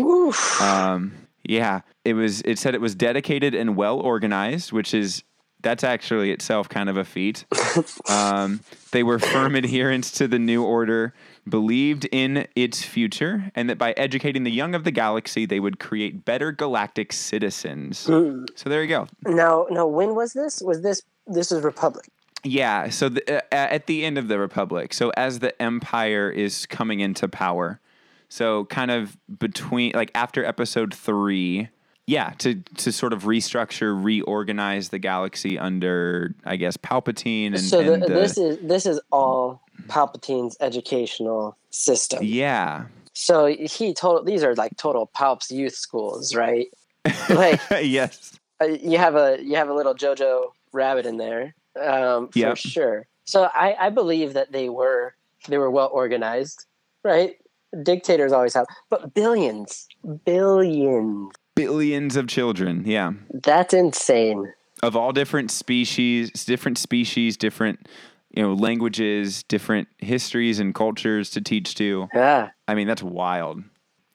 Um, 0.60 1.12
yeah, 1.44 1.80
it 2.04 2.14
was. 2.14 2.42
It 2.42 2.58
said 2.58 2.74
it 2.74 2.80
was 2.80 2.94
dedicated 2.94 3.54
and 3.54 3.76
well 3.76 3.98
organized, 3.98 4.72
which 4.72 4.92
is 4.94 5.22
that's 5.62 5.84
actually 5.84 6.30
itself 6.30 6.68
kind 6.68 6.88
of 6.88 6.96
a 6.96 7.04
feat. 7.04 7.44
um, 8.08 8.60
they 8.92 9.02
were 9.02 9.18
firm 9.18 9.56
adherents 9.56 10.10
to 10.12 10.28
the 10.28 10.38
new 10.38 10.64
order, 10.64 11.14
believed 11.48 12.06
in 12.10 12.46
its 12.56 12.82
future, 12.82 13.50
and 13.54 13.68
that 13.70 13.78
by 13.78 13.92
educating 13.92 14.44
the 14.44 14.50
young 14.50 14.74
of 14.74 14.84
the 14.84 14.90
galaxy, 14.90 15.46
they 15.46 15.60
would 15.60 15.78
create 15.78 16.24
better 16.24 16.52
galactic 16.52 17.12
citizens. 17.12 17.98
So 17.98 18.44
there 18.64 18.82
you 18.82 18.88
go. 18.88 19.06
Now, 19.24 19.66
now, 19.70 19.86
when 19.86 20.14
was 20.14 20.32
this? 20.32 20.60
Was 20.60 20.82
this 20.82 21.02
this 21.26 21.52
is 21.52 21.62
Republic? 21.62 22.06
Yeah. 22.42 22.88
So 22.88 23.08
the, 23.08 23.36
uh, 23.36 23.40
at 23.52 23.86
the 23.86 24.04
end 24.04 24.18
of 24.18 24.28
the 24.28 24.38
Republic, 24.38 24.94
so 24.94 25.10
as 25.10 25.40
the 25.40 25.60
Empire 25.60 26.30
is 26.30 26.66
coming 26.66 27.00
into 27.00 27.28
power, 27.28 27.80
So 28.28 28.64
kind 28.66 28.90
of 28.92 29.16
between 29.38 29.92
like 29.94 30.10
after 30.14 30.44
episode 30.44 30.94
three, 30.94 31.68
yeah, 32.10 32.30
to 32.38 32.56
to 32.78 32.90
sort 32.90 33.12
of 33.12 33.22
restructure, 33.22 33.92
reorganize 34.04 34.88
the 34.88 34.98
galaxy 34.98 35.56
under, 35.58 36.34
I 36.44 36.56
guess, 36.56 36.76
Palpatine 36.76 37.48
and, 37.48 37.60
so 37.60 37.82
the, 37.84 37.94
and 37.94 38.02
the- 38.02 38.08
this 38.08 38.36
is 38.36 38.58
this 38.62 38.84
is 38.84 39.00
all 39.12 39.62
Palpatine's 39.86 40.56
educational 40.60 41.56
system. 41.70 42.20
yeah, 42.24 42.86
So 43.12 43.46
he 43.46 43.94
told 43.94 44.26
these 44.26 44.42
are 44.42 44.54
like 44.56 44.76
total 44.76 45.06
Palp's 45.06 45.50
youth 45.52 45.74
schools, 45.74 46.34
right? 46.34 46.66
Like 47.28 47.60
yes, 47.70 48.32
uh, 48.60 48.66
you 48.66 48.98
have 48.98 49.14
a 49.14 49.38
you 49.40 49.54
have 49.56 49.68
a 49.68 49.74
little 49.74 49.94
Jojo 49.94 50.50
rabbit 50.72 51.06
in 51.06 51.16
there, 51.16 51.54
um, 51.80 52.28
for 52.28 52.38
Yep. 52.38 52.56
sure. 52.58 53.06
So 53.24 53.44
I, 53.54 53.86
I 53.86 53.90
believe 53.90 54.34
that 54.34 54.50
they 54.52 54.68
were 54.68 55.14
they 55.48 55.58
were 55.58 55.70
well 55.70 55.90
organized, 55.92 56.66
right? 57.04 57.36
Dictators 57.84 58.32
always 58.32 58.54
have, 58.54 58.66
but 58.90 59.14
billions, 59.14 59.86
billions. 60.24 61.30
Billions 61.64 62.16
of 62.16 62.26
children, 62.26 62.84
yeah, 62.86 63.12
That's 63.32 63.74
insane. 63.74 64.52
of 64.82 64.96
all 64.96 65.12
different 65.12 65.50
species, 65.50 66.30
different 66.44 66.78
species, 66.78 67.36
different 67.36 67.88
you 68.30 68.42
know 68.42 68.54
languages, 68.54 69.42
different 69.42 69.88
histories 69.98 70.58
and 70.60 70.74
cultures 70.74 71.30
to 71.30 71.40
teach 71.40 71.74
to. 71.76 72.08
Yeah. 72.14 72.50
I 72.68 72.74
mean, 72.74 72.86
that's 72.86 73.02
wild. 73.02 73.62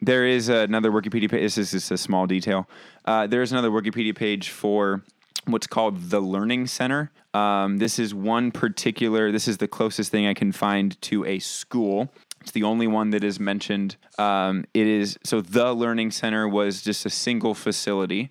There 0.01 0.25
is 0.25 0.49
another 0.49 0.91
Wikipedia 0.91 1.29
page. 1.29 1.41
This 1.41 1.57
is 1.57 1.71
just 1.71 1.91
a 1.91 1.97
small 1.97 2.27
detail. 2.27 2.67
Uh, 3.05 3.27
there 3.27 3.41
is 3.41 3.51
another 3.51 3.69
Wikipedia 3.69 4.15
page 4.15 4.49
for 4.49 5.03
what's 5.45 5.67
called 5.67 6.09
the 6.09 6.19
Learning 6.19 6.67
Center. 6.67 7.11
Um, 7.33 7.77
this 7.77 7.99
is 7.99 8.13
one 8.13 8.51
particular, 8.51 9.31
this 9.31 9.47
is 9.47 9.57
the 9.57 9.67
closest 9.67 10.11
thing 10.11 10.25
I 10.27 10.33
can 10.33 10.51
find 10.51 10.99
to 11.03 11.25
a 11.25 11.39
school. 11.39 12.11
It's 12.45 12.51
the 12.51 12.61
only 12.61 12.85
one 12.85 13.09
that 13.09 13.23
is 13.23 13.39
mentioned. 13.39 13.95
Um, 14.19 14.65
it 14.75 14.85
is, 14.85 15.17
so 15.23 15.41
the 15.41 15.73
Learning 15.73 16.11
Center 16.11 16.47
was 16.47 16.83
just 16.83 17.03
a 17.03 17.09
single 17.09 17.55
facility 17.55 18.29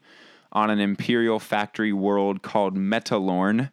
on 0.52 0.71
an 0.71 0.78
imperial 0.78 1.40
factory 1.40 1.92
world 1.92 2.40
called 2.40 2.76
Metalorn 2.76 3.71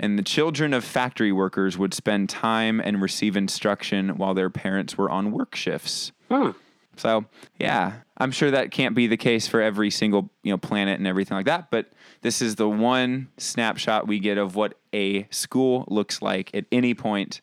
and 0.00 0.18
the 0.18 0.24
children 0.24 0.74
of 0.74 0.84
factory 0.84 1.30
workers 1.30 1.78
would 1.78 1.94
spend 1.94 2.28
time 2.28 2.80
and 2.80 3.00
receive 3.00 3.36
instruction 3.36 4.16
while 4.16 4.34
their 4.34 4.50
parents 4.50 4.98
were 4.98 5.08
on 5.08 5.30
work 5.30 5.54
shifts. 5.54 6.10
Hmm. 6.28 6.50
So, 6.96 7.26
yeah, 7.60 8.00
I'm 8.16 8.32
sure 8.32 8.50
that 8.50 8.72
can't 8.72 8.96
be 8.96 9.06
the 9.06 9.16
case 9.16 9.46
for 9.46 9.62
every 9.62 9.90
single, 9.90 10.30
you 10.42 10.52
know, 10.52 10.58
planet 10.58 10.98
and 10.98 11.06
everything 11.06 11.36
like 11.36 11.46
that, 11.46 11.70
but 11.70 11.92
this 12.22 12.42
is 12.42 12.56
the 12.56 12.68
one 12.68 13.28
snapshot 13.36 14.08
we 14.08 14.18
get 14.18 14.38
of 14.38 14.56
what 14.56 14.74
a 14.92 15.28
school 15.30 15.84
looks 15.86 16.20
like 16.20 16.52
at 16.52 16.64
any 16.72 16.94
point 16.94 17.40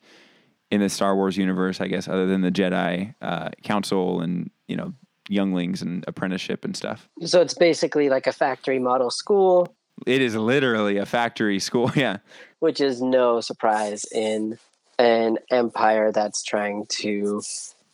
in 0.72 0.82
the 0.82 0.90
Star 0.90 1.16
Wars 1.16 1.38
universe, 1.38 1.80
I 1.82 1.88
guess, 1.88 2.08
other 2.08 2.26
than 2.26 2.42
the 2.42 2.52
Jedi 2.52 3.14
uh, 3.22 3.50
Council 3.64 4.22
and, 4.22 4.50
you 4.68 4.76
know, 4.76 4.94
younglings 5.30 5.82
and 5.82 6.04
apprenticeship 6.08 6.66
and 6.66 6.76
stuff. 6.76 7.08
So 7.24 7.42
it's 7.42 7.54
basically 7.54 8.10
like 8.10 8.28
a 8.28 8.32
factory 8.32 8.80
model 8.80 9.10
school, 9.10 9.76
It 10.06 10.22
is 10.22 10.36
literally 10.36 10.98
a 10.98 11.06
factory 11.06 11.60
school. 11.60 11.92
Yeah. 11.96 12.18
which 12.60 12.82
is 12.82 13.02
no 13.02 13.42
surprise 13.42 14.06
in 14.12 14.58
an 15.00 15.38
empire 15.52 16.12
that's 16.12 16.42
trying 16.44 16.86
to 16.88 17.42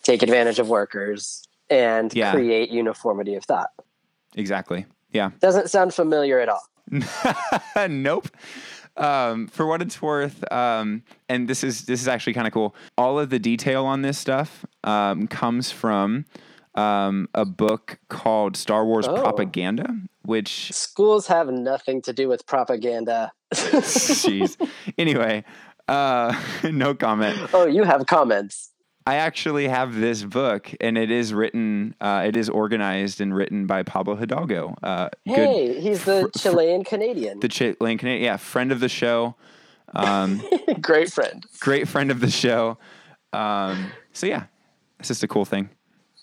take 0.04 0.24
advantage 0.24 0.60
of 0.60 0.70
workers 0.70 1.44
and 1.70 2.14
Yeah. 2.14 2.32
create 2.34 2.70
uniformity 2.70 3.36
of 3.36 3.44
thought. 3.46 3.70
Exactly. 4.36 4.86
Yeah. 5.12 5.32
Doesn't 5.40 5.70
sound 5.70 5.94
familiar 5.94 6.40
at 6.40 6.50
all. 6.50 6.64
nope. 7.90 8.28
Um, 9.02 9.48
for 9.48 9.66
what 9.66 9.82
it's 9.82 10.00
worth, 10.02 10.50
um, 10.52 11.02
and 11.28 11.48
this 11.48 11.64
is 11.64 11.86
this 11.86 12.02
is 12.02 12.08
actually 12.08 12.34
kind 12.34 12.46
of 12.46 12.54
cool. 12.54 12.76
All 12.98 13.20
of 13.20 13.32
the 13.32 13.40
detail 13.40 13.86
on 13.86 14.04
this 14.04 14.20
stuff 14.20 14.64
um, 14.84 15.28
comes 15.28 15.72
from 15.72 16.26
um, 16.76 17.28
a 17.34 17.44
book 17.44 17.98
called 18.10 18.56
Star 18.56 18.86
Wars 18.86 19.08
Oh. 19.08 19.16
Propaganda, 19.16 19.88
which 20.22 20.72
Schools 20.72 21.28
have 21.28 21.50
nothing 21.50 22.02
to 22.04 22.14
do 22.14 22.30
with 22.30 22.46
propaganda. 22.46 23.32
jeez. 23.54 24.56
anyway, 24.98 25.44
uh, 25.88 26.40
no 26.72 26.94
comment. 26.94 27.40
oh, 27.54 27.66
you 27.66 27.84
have 27.84 28.06
comments. 28.06 28.71
I 29.12 29.16
actually 29.16 29.68
have 29.68 29.94
this 29.96 30.24
book, 30.24 30.72
and 30.80 30.98
it 30.98 31.12
is 31.12 31.34
written, 31.34 31.96
uh, 32.00 32.24
it 32.26 32.38
is 32.38 32.48
organized 32.48 33.20
and 33.20 33.36
written 33.36 33.68
by 33.68 33.84
Pablo 33.84 34.16
Hidalgo. 34.16 34.74
Uh, 34.82 35.10
good, 35.28 35.36
Hey, 35.36 35.82
he's 35.82 36.06
the 36.06 36.30
fr- 36.34 36.40
Chilean 36.40 36.86
Canadian. 36.86 37.42
the 37.42 37.50
Chilean 37.50 37.98
Canadian, 37.98 38.24
yeah, 38.24 38.38
friend 38.38 38.72
of 38.72 38.80
the 38.80 38.88
show. 38.88 39.36
Um, 39.94 40.42
Great 40.82 41.12
friend. 41.12 41.46
great 41.60 41.90
friend 41.90 42.10
of 42.10 42.22
the 42.22 42.32
show. 42.32 42.78
Um, 43.34 43.92
so 44.14 44.28
yeah, 44.28 44.46
it's 45.00 45.10
just 45.10 45.24
a 45.24 45.28
cool 45.28 45.44
thing. 45.44 45.68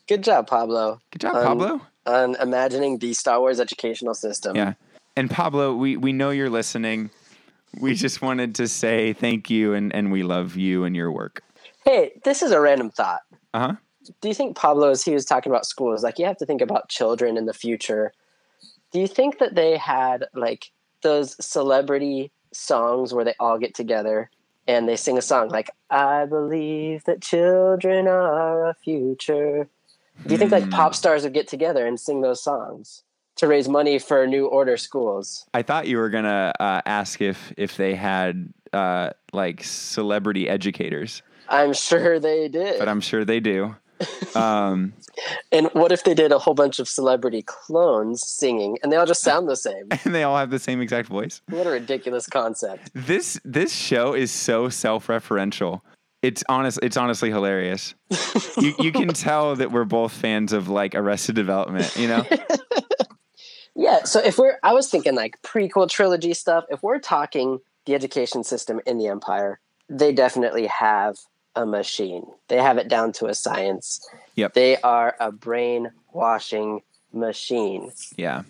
Good 0.09 0.25
job, 0.25 0.47
Pablo, 0.47 0.99
Good 1.11 1.21
job, 1.21 1.37
Um, 1.37 1.43
Pablo. 1.45 1.81
on 2.07 2.37
imagining 2.37 2.97
the 2.97 3.13
Star 3.13 3.39
Wars 3.41 3.61
educational 3.61 4.15
system. 4.15 4.57
Yeah, 4.57 4.73
and 5.15 5.31
Pablo, 5.31 5.75
we 5.75 5.99
we 5.99 6.15
know 6.15 6.31
you're 6.31 6.49
listening. 6.49 7.11
We 7.79 7.93
just 7.93 8.23
wanted 8.23 8.55
to 8.55 8.67
say 8.67 9.13
thank 9.13 9.51
you 9.51 9.75
and 9.75 9.95
and 9.95 10.11
we 10.11 10.23
love 10.23 10.57
you 10.57 10.85
and 10.85 10.97
your 10.97 11.13
work. 11.13 11.43
Hey, 11.89 12.21
this 12.23 12.43
is 12.43 12.51
a 12.51 12.61
random 12.61 12.91
thought. 12.91 13.23
Uh 13.55 13.59
huh. 13.61 13.73
Do 14.21 14.29
you 14.29 14.35
think 14.35 14.59
Pablo, 14.59 14.91
as 14.91 15.03
he 15.03 15.15
was 15.15 15.25
talking 15.25 15.51
about 15.51 15.65
schools, 15.65 16.03
like 16.05 16.19
you 16.19 16.27
have 16.27 16.37
to 16.37 16.45
think 16.45 16.61
about 16.61 16.91
children 16.91 17.39
in 17.39 17.47
the 17.47 17.55
future? 17.55 18.13
Do 18.93 19.01
you 19.01 19.07
think 19.07 19.39
that 19.39 19.55
they 19.55 19.79
had 19.79 20.27
like 20.35 20.71
those 21.03 21.35
celebrity 21.43 22.31
songs 22.53 23.15
where 23.15 23.25
they 23.25 23.33
all 23.41 23.59
get 23.59 23.75
together 23.75 24.29
and 24.67 24.87
they 24.87 24.97
sing 24.97 25.17
a 25.17 25.23
song 25.23 25.49
like 25.49 25.71
"I 25.89 26.27
believe 26.27 27.05
that 27.05 27.23
children 27.23 28.07
are 28.07 28.67
our 28.67 28.75
future"? 28.75 29.67
Do 30.27 30.33
you 30.33 30.37
think 30.37 30.53
like 30.53 30.65
Hmm. 30.65 30.71
pop 30.71 30.95
stars 30.95 31.23
would 31.23 31.33
get 31.33 31.49
together 31.49 31.87
and 31.87 31.99
sing 31.99 32.21
those 32.21 32.43
songs 32.43 33.03
to 33.37 33.47
raise 33.47 33.67
money 33.67 33.99
for 33.99 34.27
New 34.27 34.45
Order 34.47 34.77
schools? 34.77 35.47
I 35.55 35.63
thought 35.63 35.87
you 35.87 35.97
were 35.97 36.11
gonna 36.11 36.53
uh, 36.61 36.83
ask 36.85 37.23
if 37.23 37.51
if 37.57 37.79
they 37.79 37.95
had 37.95 38.53
uh, 38.75 39.11
like 39.33 39.65
celebrity 39.65 40.51
educators, 40.51 41.23
I'm 41.49 41.73
sure 41.73 42.19
they 42.21 42.49
did. 42.49 42.79
but 42.79 42.89
I'm 42.89 43.01
sure 43.01 43.25
they 43.25 43.41
do. 43.41 43.77
Um, 44.35 44.93
and 45.53 45.69
what 45.73 45.93
if 45.93 46.05
they 46.05 46.15
did 46.15 46.33
a 46.33 46.39
whole 46.39 46.55
bunch 46.55 46.79
of 46.79 46.89
celebrity 46.89 47.43
clones 47.43 48.27
singing 48.27 48.79
and 48.83 48.93
they 48.93 48.97
all 48.97 49.07
just 49.07 49.23
sound 49.23 49.49
the 49.49 49.57
same? 49.57 49.89
and 50.05 50.15
they 50.15 50.23
all 50.23 50.37
have 50.37 50.51
the 50.51 50.59
same 50.59 50.81
exact 50.81 51.09
voice. 51.09 51.43
what 51.49 51.67
a 51.67 51.71
ridiculous 51.71 52.27
concept. 52.27 52.91
This 52.95 53.41
this 53.45 53.75
show 53.75 54.15
is 54.15 54.31
so 54.31 54.69
self-referential. 54.69 55.81
It's 56.21 56.43
honest. 56.49 56.81
It's 56.83 56.97
honestly 56.97 57.31
hilarious. 57.31 57.95
you 58.59 58.75
you 58.79 58.93
can 58.93 59.09
tell 59.09 59.55
that 59.57 59.71
we're 59.71 59.85
both 59.85 60.13
fans 60.13 60.53
of 60.53 60.69
like 60.69 60.95
Arrested 60.95 61.37
Development. 61.37 61.97
You 61.97 62.09
know. 62.09 62.27
Yeah, 63.79 64.03
so 64.03 64.19
if 64.19 64.39
we're, 64.39 64.59
I 64.65 64.73
was 64.73 64.91
thinking 64.91 65.15
like 65.15 65.41
prequel 65.43 65.89
trilogy 65.89 66.35
stuff. 66.35 66.65
If 66.69 66.83
we're 66.83 66.99
talking 66.99 67.61
the 67.87 67.95
education 67.95 68.43
system 68.43 68.81
in 68.87 68.99
the 68.99 69.07
Empire, 69.07 69.61
they 69.89 70.13
definitely 70.13 70.67
have 70.67 71.17
a 71.59 71.67
machine. 71.67 72.25
They 72.47 72.59
have 72.59 72.79
it 72.79 72.89
down 72.89 73.13
to 73.15 73.27
a 73.27 73.35
science. 73.35 74.09
Yep. 74.37 74.55
They 74.55 74.77
are 74.79 75.17
a 75.19 75.33
brainwashing 75.33 76.83
machine. 77.13 77.91
Yeah. 78.17 78.43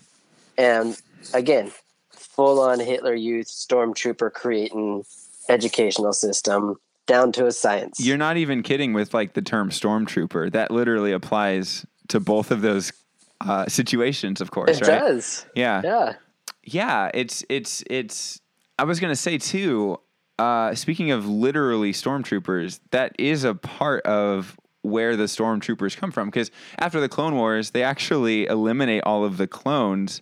And 0.57 1.01
again, 1.33 1.71
full 2.11 2.59
on 2.61 2.79
Hitler 2.79 3.15
Youth 3.15 3.47
stormtrooper 3.47 4.31
creating 4.31 5.05
educational 5.49 6.13
system 6.13 6.75
down 7.07 7.31
to 7.31 7.47
a 7.47 7.51
science. 7.51 7.99
You're 7.99 8.17
not 8.17 8.37
even 8.37 8.61
kidding 8.61 8.93
with 8.93 9.15
like 9.15 9.33
the 9.33 9.41
term 9.41 9.71
stormtrooper. 9.71 10.51
That 10.51 10.69
literally 10.69 11.11
applies 11.11 11.87
to 12.09 12.19
both 12.19 12.51
of 12.51 12.61
those 12.61 12.93
uh, 13.41 13.65
situations, 13.67 14.39
of 14.39 14.51
course, 14.51 14.77
it 14.77 14.87
right? 14.87 14.99
does. 14.99 15.47
Yeah. 15.55 15.81
Yeah. 15.83 16.13
Yeah, 16.63 17.09
it's 17.15 17.43
it's 17.49 17.83
it's 17.89 18.39
I 18.77 18.83
was 18.83 18.99
going 18.99 19.11
to 19.11 19.15
say 19.15 19.39
too 19.39 19.99
uh 20.39 20.73
speaking 20.73 21.11
of 21.11 21.27
literally 21.27 21.91
stormtroopers, 21.91 22.79
that 22.91 23.15
is 23.19 23.43
a 23.43 23.53
part 23.53 24.03
of 24.05 24.57
where 24.81 25.15
the 25.15 25.25
stormtroopers 25.25 25.97
come 25.97 26.11
from 26.11 26.29
because 26.29 26.49
after 26.77 26.99
the 26.99 27.09
clone 27.09 27.35
wars, 27.35 27.71
they 27.71 27.83
actually 27.83 28.45
eliminate 28.45 29.03
all 29.03 29.25
of 29.25 29.37
the 29.37 29.47
clones 29.47 30.21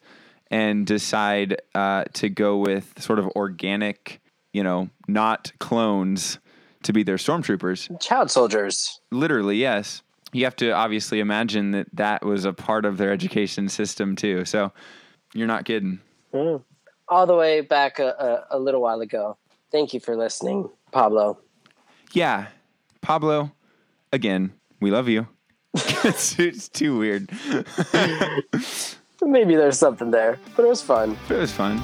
and 0.49 0.85
decide 0.85 1.61
uh 1.75 2.03
to 2.13 2.29
go 2.29 2.57
with 2.57 3.01
sort 3.01 3.19
of 3.19 3.27
organic, 3.35 4.19
you 4.51 4.63
know, 4.63 4.89
not 5.07 5.51
clones 5.59 6.39
to 6.83 6.93
be 6.93 7.03
their 7.03 7.17
stormtroopers. 7.17 7.99
Child 8.01 8.31
soldiers. 8.31 9.01
Literally, 9.11 9.57
yes. 9.57 10.01
You 10.33 10.43
have 10.43 10.55
to 10.57 10.71
obviously 10.71 11.19
imagine 11.19 11.71
that 11.71 11.87
that 11.93 12.25
was 12.25 12.45
a 12.45 12.53
part 12.53 12.85
of 12.85 12.97
their 12.97 13.11
education 13.11 13.69
system 13.69 14.15
too. 14.15 14.45
So 14.45 14.71
you're 15.33 15.47
not 15.47 15.65
kidding. 15.65 15.99
Mm. 16.33 16.63
All 17.09 17.25
the 17.25 17.35
way 17.35 17.61
back 17.61 17.99
a, 17.99 18.45
a, 18.51 18.57
a 18.57 18.59
little 18.59 18.81
while 18.81 19.01
ago. 19.01 19.37
Thank 19.71 19.93
you 19.93 19.99
for 19.99 20.15
listening, 20.15 20.69
Pablo. 20.91 21.39
Yeah, 22.13 22.47
Pablo. 23.01 23.51
Again, 24.13 24.53
we 24.79 24.91
love 24.91 25.09
you. 25.09 25.27
it's, 25.73 26.39
it's 26.39 26.69
too 26.69 26.97
weird, 26.97 27.29
Maybe 29.21 29.55
there's 29.55 29.77
something 29.77 30.11
there, 30.11 30.39
but 30.55 30.63
it 30.63 30.69
was 30.69 30.81
fun. 30.81 31.17
it 31.29 31.35
was 31.35 31.51
fun. 31.51 31.83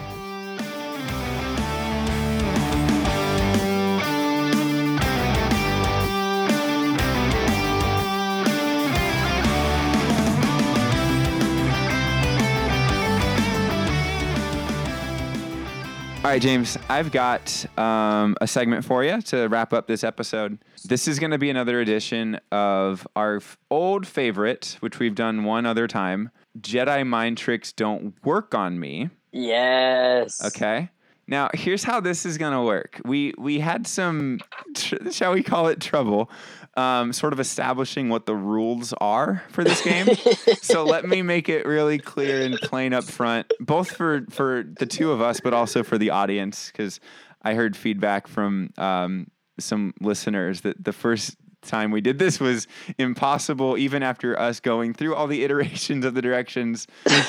Right, 16.34 16.42
James, 16.42 16.80
I've 16.90 17.12
got 17.12 17.64
um, 17.78 18.36
a 18.42 18.48
segment 18.48 18.84
for 18.84 19.04
you 19.04 19.22
to 19.22 19.46
wrap 19.50 19.72
up 19.72 19.86
this 19.86 20.04
episode. 20.04 20.58
This 20.84 21.08
is 21.08 21.20
going 21.20 21.30
to 21.30 21.38
be 21.38 21.52
another 21.52 21.80
edition 21.80 22.40
of 22.52 23.08
our 23.16 23.36
f- 23.36 23.56
old 23.70 24.08
favorite, 24.08 24.78
which 24.80 24.98
we've 24.98 25.14
done 25.14 25.44
one 25.44 25.68
other 25.68 25.88
time 25.88 26.32
Jedi 26.60 27.06
Mind 27.06 27.38
Tricks 27.38 27.72
Don't 27.72 28.16
Work 28.26 28.56
on 28.56 28.80
Me. 28.80 29.12
Yes. 29.32 30.44
Okay. 30.44 30.90
Now, 31.28 31.50
here's 31.54 31.84
how 31.84 32.00
this 32.00 32.26
is 32.26 32.38
going 32.38 32.54
to 32.54 32.62
work. 32.62 33.00
We 33.06 33.34
we 33.38 33.60
had 33.60 33.88
some, 33.88 34.40
tr- 34.76 35.10
shall 35.12 35.34
we 35.34 35.42
call 35.42 35.68
it 35.68 35.80
trouble, 35.80 36.30
um, 36.76 37.14
sort 37.14 37.34
of 37.34 37.40
establishing 37.40 38.10
what 38.10 38.26
the 38.26 38.36
rules 38.36 38.94
are 39.00 39.44
for 39.50 39.64
this 39.64 39.82
game. 39.82 40.08
so 40.62 40.84
let 40.84 41.06
me 41.06 41.22
make 41.22 41.48
it 41.48 41.66
really 41.66 41.98
clear 41.98 42.42
and 42.42 42.56
plain 42.62 42.94
up 42.94 43.06
front, 43.06 43.52
both 43.60 43.92
for 43.92 44.26
for 44.30 44.64
the 44.80 44.86
two 44.86 45.12
of 45.12 45.22
us, 45.22 45.40
but 45.40 45.54
also 45.54 45.84
for 45.84 45.98
the 45.98 46.10
audience, 46.10 46.68
because 46.72 47.00
I 47.42 47.54
heard 47.54 47.78
feedback 47.78 48.28
from 48.28 48.72
um, 48.78 49.28
some 49.60 49.94
listeners 50.02 50.62
that 50.62 50.84
the 50.84 50.94
first 50.94 51.38
time 51.62 51.92
we 51.92 52.02
did 52.02 52.20
this 52.20 52.40
was 52.40 52.68
impossible, 52.98 53.78
even 53.78 54.04
after 54.04 54.38
us 54.38 54.60
going 54.60 54.94
through 54.94 55.16
all 55.16 55.28
the 55.28 55.44
iterations 55.44 56.04
of 56.06 56.14
the 56.14 56.22
directions 56.22 56.88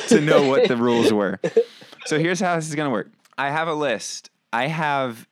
to 0.08 0.20
know 0.20 0.48
what 0.48 0.68
the 0.68 0.76
rules 0.76 1.12
were. 1.12 1.40
So 2.06 2.18
here's 2.18 2.38
how 2.38 2.54
this 2.56 2.68
is 2.68 2.74
going 2.74 2.86
to 2.86 2.92
work. 2.92 3.10
I 3.36 3.50
have 3.50 3.68
a 3.68 3.74
list. 3.74 4.30
I 4.52 4.68
have, 4.68 5.26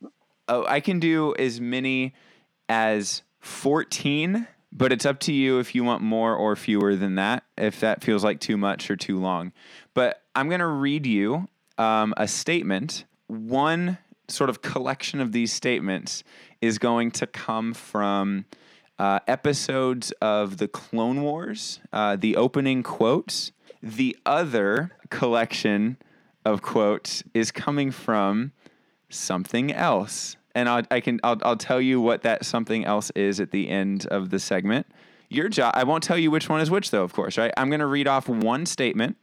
oh, 0.49 0.65
I 0.67 0.81
can 0.81 0.99
do 0.99 1.35
as 1.39 1.61
many 1.61 2.15
as 2.69 3.23
14, 3.41 4.47
but 4.73 4.93
it's 4.93 5.07
up 5.07 5.21
to 5.21 5.33
you 5.33 5.59
if 5.59 5.75
you 5.75 5.85
want 5.85 6.03
more 6.03 6.35
or 6.35 6.57
fewer 6.57 6.97
than 6.97 7.17
that, 7.17 7.45
if 7.57 7.81
that 7.81 8.03
feels 8.03 8.25
like 8.25 8.41
too 8.41 8.57
much 8.57 8.91
or 8.91 8.97
too 8.97 9.19
long. 9.19 9.53
But 9.95 10.23
I'm 10.35 10.49
to 10.61 10.67
read 10.67 11.07
you 11.07 11.49
um, 11.79 12.15
a 12.17 12.27
statement. 12.27 13.05
One 13.27 13.99
sort 14.29 14.51
of 14.51 14.63
collection 14.63 15.21
of 15.21 15.33
these 15.33 15.53
statements 15.53 16.25
is 16.61 16.79
going 16.79 17.11
to 17.13 17.27
come 17.27 17.75
from 17.75 18.47
uh, 18.99 19.21
episodes 19.27 20.13
of 20.23 20.59
the 20.59 20.69
Clone 20.69 21.23
Wars, 21.23 21.81
uh, 21.93 22.17
the 22.17 22.37
opening 22.37 22.83
quotes. 22.83 23.53
The 23.83 24.17
other 24.25 24.93
collection 25.11 25.97
of 26.45 26.63
quote 26.63 27.23
is 27.35 27.51
coming 27.51 27.91
from 27.91 28.53
something 29.09 29.73
else. 29.73 30.37
And 30.55 30.69
I'll, 30.69 30.83
I 30.91 31.01
can 31.01 31.21
I'll, 31.23 31.39
I'll 31.43 31.57
tell 31.57 31.81
you 31.81 32.01
what 32.01 32.23
that 32.23 32.45
something 32.45 32.85
else 32.85 33.11
is 33.11 33.41
at 33.41 33.51
the 33.51 33.69
end 33.69 34.07
of 34.07 34.31
the 34.31 34.39
segment. 34.39 34.87
Your 35.29 35.49
job 35.49 35.73
I 35.75 35.85
won't 35.85 36.03
tell 36.03 36.19
you 36.19 36.31
which 36.31 36.49
one 36.49 36.61
is 36.61 36.71
which 36.71 36.91
though, 36.91 37.05
of 37.05 37.13
course, 37.13 37.39
right? 37.39 37.53
I'm 37.57 37.71
going 37.71 37.81
to 37.81 37.87
read 37.87 38.07
off 38.07 38.29
one 38.29 38.67
statement 38.67 39.17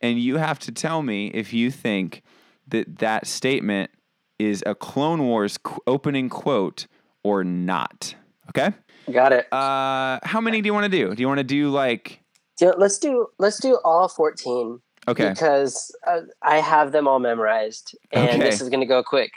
and 0.00 0.18
you 0.18 0.36
have 0.36 0.58
to 0.60 0.72
tell 0.72 1.02
me 1.02 1.28
if 1.28 1.52
you 1.52 1.70
think 1.70 2.22
that 2.68 2.98
that 2.98 3.26
statement 3.26 3.90
is 4.38 4.62
a 4.66 4.74
Clone 4.74 5.22
Wars 5.24 5.58
opening 5.86 6.28
quote 6.28 6.86
or 7.24 7.42
not. 7.42 8.14
Okay? 8.50 8.72
Got 9.10 9.32
it. 9.32 9.52
Uh 9.52 10.20
how 10.22 10.40
many 10.40 10.60
do 10.60 10.66
you 10.66 10.74
want 10.74 10.84
to 10.84 10.90
do? 10.90 11.14
Do 11.14 11.20
you 11.20 11.26
want 11.26 11.38
to 11.38 11.44
do 11.44 11.70
like 11.70 12.20
let's 12.60 12.98
do 12.98 13.26
let's 13.38 13.58
do 13.58 13.78
all 13.84 14.08
14 14.08 14.80
Okay. 15.08 15.30
because 15.30 15.94
uh, 16.06 16.20
I 16.42 16.56
have 16.58 16.92
them 16.92 17.08
all 17.08 17.18
memorized 17.18 17.96
and 18.12 18.28
Okay. 18.28 18.38
this 18.38 18.60
is 18.60 18.68
going 18.68 18.80
to 18.80 18.86
go 18.86 19.02
quick. 19.02 19.32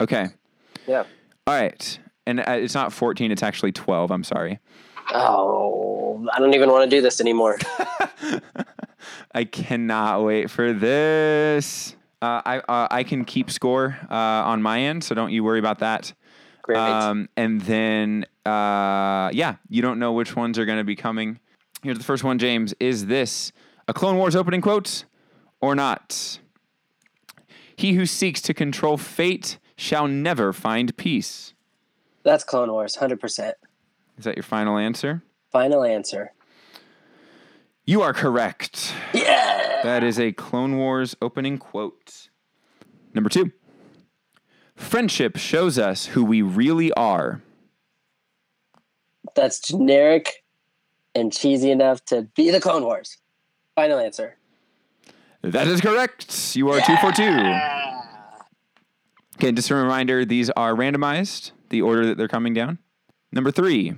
Okay. 0.00 0.28
Yeah. 0.86 1.04
All 1.46 1.54
right. 1.54 1.98
And 2.26 2.40
uh, 2.40 2.44
it's 2.52 2.74
not 2.74 2.92
14, 2.92 3.30
it's 3.30 3.42
actually 3.42 3.72
12. 3.72 4.10
I'm 4.10 4.24
sorry. 4.24 4.58
Oh, 5.12 6.26
I 6.32 6.38
don't 6.38 6.54
even 6.54 6.70
want 6.70 6.88
to 6.88 6.96
do 6.96 7.02
this 7.02 7.20
anymore. 7.20 7.58
I 9.34 9.44
cannot 9.44 10.24
wait 10.24 10.50
for 10.50 10.72
this. 10.72 11.96
Uh, 12.20 12.40
I 12.44 12.58
uh, 12.58 12.88
I 12.90 13.02
can 13.02 13.24
keep 13.24 13.50
score 13.50 13.98
uh, 14.08 14.14
on 14.14 14.62
my 14.62 14.78
end, 14.80 15.02
so 15.02 15.14
don't 15.14 15.32
you 15.32 15.42
worry 15.42 15.58
about 15.58 15.80
that. 15.80 16.12
Great. 16.62 16.78
Um, 16.78 17.28
and 17.36 17.60
then 17.62 18.26
uh, 18.46 19.30
yeah, 19.32 19.56
you 19.68 19.82
don't 19.82 19.98
know 19.98 20.12
which 20.12 20.36
ones 20.36 20.58
are 20.58 20.64
going 20.64 20.78
to 20.78 20.84
be 20.84 20.94
coming. 20.94 21.40
Here's 21.82 21.98
the 21.98 22.04
first 22.04 22.22
one, 22.22 22.38
James. 22.38 22.74
Is 22.78 23.06
this 23.06 23.52
a 23.92 23.94
Clone 23.94 24.16
Wars 24.16 24.34
opening 24.34 24.62
quote 24.62 25.04
or 25.60 25.74
not? 25.74 26.38
He 27.76 27.92
who 27.92 28.06
seeks 28.06 28.40
to 28.42 28.54
control 28.54 28.96
fate 28.96 29.58
shall 29.76 30.08
never 30.08 30.54
find 30.54 30.96
peace. 30.96 31.52
That's 32.22 32.42
Clone 32.42 32.72
Wars, 32.72 32.96
100%. 32.96 33.52
Is 34.16 34.24
that 34.24 34.34
your 34.34 34.44
final 34.44 34.78
answer? 34.78 35.22
Final 35.50 35.84
answer. 35.84 36.32
You 37.84 38.00
are 38.00 38.14
correct. 38.14 38.94
Yeah. 39.12 39.80
That 39.82 40.02
is 40.02 40.18
a 40.18 40.32
Clone 40.32 40.78
Wars 40.78 41.14
opening 41.20 41.58
quote. 41.58 42.30
Number 43.12 43.28
two 43.28 43.52
Friendship 44.74 45.36
shows 45.36 45.78
us 45.78 46.06
who 46.06 46.24
we 46.24 46.40
really 46.40 46.92
are. 46.94 47.42
That's 49.34 49.60
generic 49.60 50.44
and 51.14 51.30
cheesy 51.30 51.70
enough 51.70 52.02
to 52.06 52.22
be 52.34 52.50
the 52.50 52.60
Clone 52.60 52.84
Wars. 52.84 53.18
Final 53.74 53.98
answer. 53.98 54.36
That 55.42 55.66
is 55.66 55.80
correct. 55.80 56.54
You 56.54 56.70
are 56.70 56.80
two 56.80 56.96
for 56.98 57.10
two. 57.12 57.52
Okay, 59.36 59.50
just 59.52 59.70
a 59.70 59.74
reminder 59.74 60.24
these 60.24 60.50
are 60.50 60.74
randomized, 60.74 61.52
the 61.70 61.82
order 61.82 62.06
that 62.06 62.16
they're 62.16 62.28
coming 62.28 62.54
down. 62.54 62.78
Number 63.32 63.50
three 63.50 63.94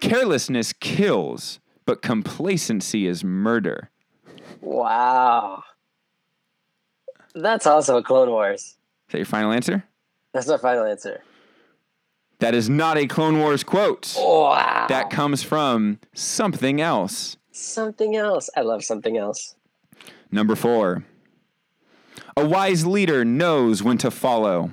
Carelessness 0.00 0.72
kills, 0.72 1.60
but 1.84 2.02
complacency 2.02 3.06
is 3.06 3.22
murder. 3.22 3.90
Wow. 4.60 5.64
That's 7.34 7.66
also 7.66 7.98
a 7.98 8.02
Clone 8.02 8.30
Wars. 8.30 8.60
Is 8.62 8.76
that 9.10 9.18
your 9.18 9.26
final 9.26 9.52
answer? 9.52 9.84
That's 10.32 10.46
my 10.46 10.56
final 10.56 10.84
answer. 10.84 11.22
That 12.38 12.54
is 12.54 12.68
not 12.68 12.96
a 12.96 13.06
Clone 13.06 13.38
Wars 13.38 13.64
quote. 13.64 14.14
Wow. 14.16 14.86
That 14.88 15.10
comes 15.10 15.42
from 15.42 15.98
something 16.14 16.80
else. 16.80 17.36
Something 17.58 18.16
else. 18.16 18.48
I 18.56 18.62
love 18.62 18.84
something 18.84 19.16
else. 19.16 19.54
Number 20.30 20.54
four. 20.54 21.04
A 22.36 22.46
wise 22.46 22.86
leader 22.86 23.24
knows 23.24 23.82
when 23.82 23.98
to 23.98 24.10
follow. 24.10 24.70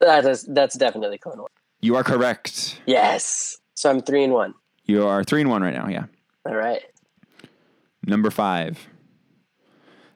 That 0.00 0.24
is 0.26 0.42
that's 0.44 0.76
definitely 0.76 1.18
Clone. 1.18 1.46
You 1.80 1.96
are 1.96 2.04
correct. 2.04 2.80
Yes. 2.86 3.56
So 3.74 3.90
I'm 3.90 4.00
three 4.00 4.24
and 4.24 4.32
one. 4.32 4.54
You 4.84 5.06
are 5.06 5.22
three 5.24 5.40
and 5.40 5.50
one 5.50 5.62
right 5.62 5.74
now, 5.74 5.88
yeah. 5.88 6.06
All 6.44 6.54
right. 6.56 6.82
Number 8.04 8.30
five. 8.30 8.88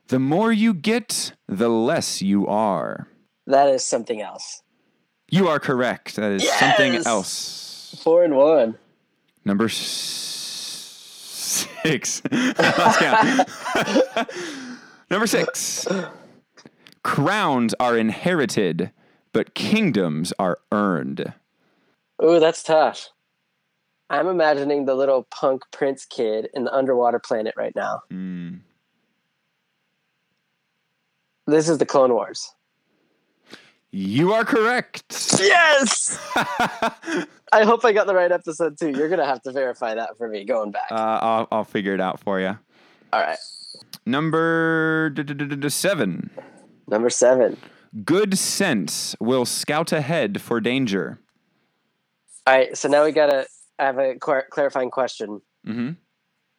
The 0.08 0.18
more 0.18 0.52
you 0.52 0.74
get, 0.74 1.32
the 1.48 1.68
less 1.68 2.20
you 2.22 2.46
are. 2.46 3.08
That 3.46 3.68
is 3.68 3.84
something 3.84 4.20
else. 4.20 4.62
You 5.30 5.48
are 5.48 5.58
correct. 5.58 6.16
That 6.16 6.32
is 6.32 6.44
Yes! 6.44 6.58
something 6.60 6.94
else. 7.06 7.96
Four 8.02 8.24
and 8.24 8.36
one. 8.36 8.76
Number 9.44 9.64
s- 9.66 9.74
six. 11.46 12.22
Number 15.10 15.26
six. 15.26 15.86
Crowns 17.02 17.74
are 17.78 17.96
inherited, 17.96 18.90
but 19.32 19.54
kingdoms 19.54 20.32
are 20.38 20.58
earned. 20.72 21.32
Ooh, 22.22 22.40
that's 22.40 22.62
tough. 22.62 23.10
I'm 24.08 24.28
imagining 24.28 24.84
the 24.84 24.94
little 24.94 25.26
punk 25.30 25.62
prince 25.72 26.04
kid 26.04 26.48
in 26.54 26.64
the 26.64 26.72
underwater 26.72 27.18
planet 27.18 27.54
right 27.56 27.74
now. 27.74 28.02
Hmm. 28.10 28.56
This 31.46 31.68
is 31.68 31.78
the 31.78 31.86
Clone 31.86 32.12
Wars. 32.12 32.52
You 33.98 34.34
are 34.34 34.44
correct. 34.44 35.04
Yes! 35.40 36.18
I 36.36 37.64
hope 37.64 37.82
I 37.82 37.92
got 37.92 38.06
the 38.06 38.14
right 38.14 38.30
episode 38.30 38.78
too. 38.78 38.90
You're 38.90 39.08
gonna 39.08 39.24
have 39.24 39.40
to 39.44 39.52
verify 39.52 39.94
that 39.94 40.18
for 40.18 40.28
me 40.28 40.44
going 40.44 40.70
back. 40.70 40.88
Uh, 40.90 41.18
I'll, 41.22 41.48
I'll 41.50 41.64
figure 41.64 41.94
it 41.94 42.00
out 42.00 42.20
for 42.20 42.38
you. 42.38 42.58
All 43.14 43.20
right. 43.22 43.38
Number 44.04 45.08
d- 45.08 45.22
d- 45.22 45.32
d- 45.32 45.56
d- 45.56 45.68
seven. 45.70 46.28
Number 46.86 47.08
seven. 47.08 47.56
Good 48.04 48.36
sense 48.36 49.16
will 49.18 49.46
scout 49.46 49.92
ahead 49.92 50.42
for 50.42 50.60
danger. 50.60 51.18
All 52.46 52.54
right. 52.54 52.76
So 52.76 52.90
now 52.90 53.02
we 53.02 53.12
gotta 53.12 53.46
I 53.78 53.84
have 53.86 53.98
a 53.98 54.16
clar- 54.16 54.48
clarifying 54.50 54.90
question. 54.90 55.40
Mm-hmm. 55.66 55.92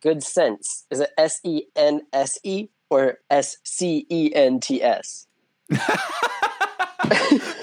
Good 0.01 0.23
sense. 0.23 0.87
Is 0.89 1.01
it 1.01 1.11
S 1.19 1.39
E 1.43 1.65
N 1.75 2.01
S 2.13 2.39
E 2.43 2.69
or 2.89 3.19
S 3.29 3.57
C 3.63 4.07
E 4.09 4.33
N 4.33 4.59
T 4.59 4.81
S? 4.81 5.27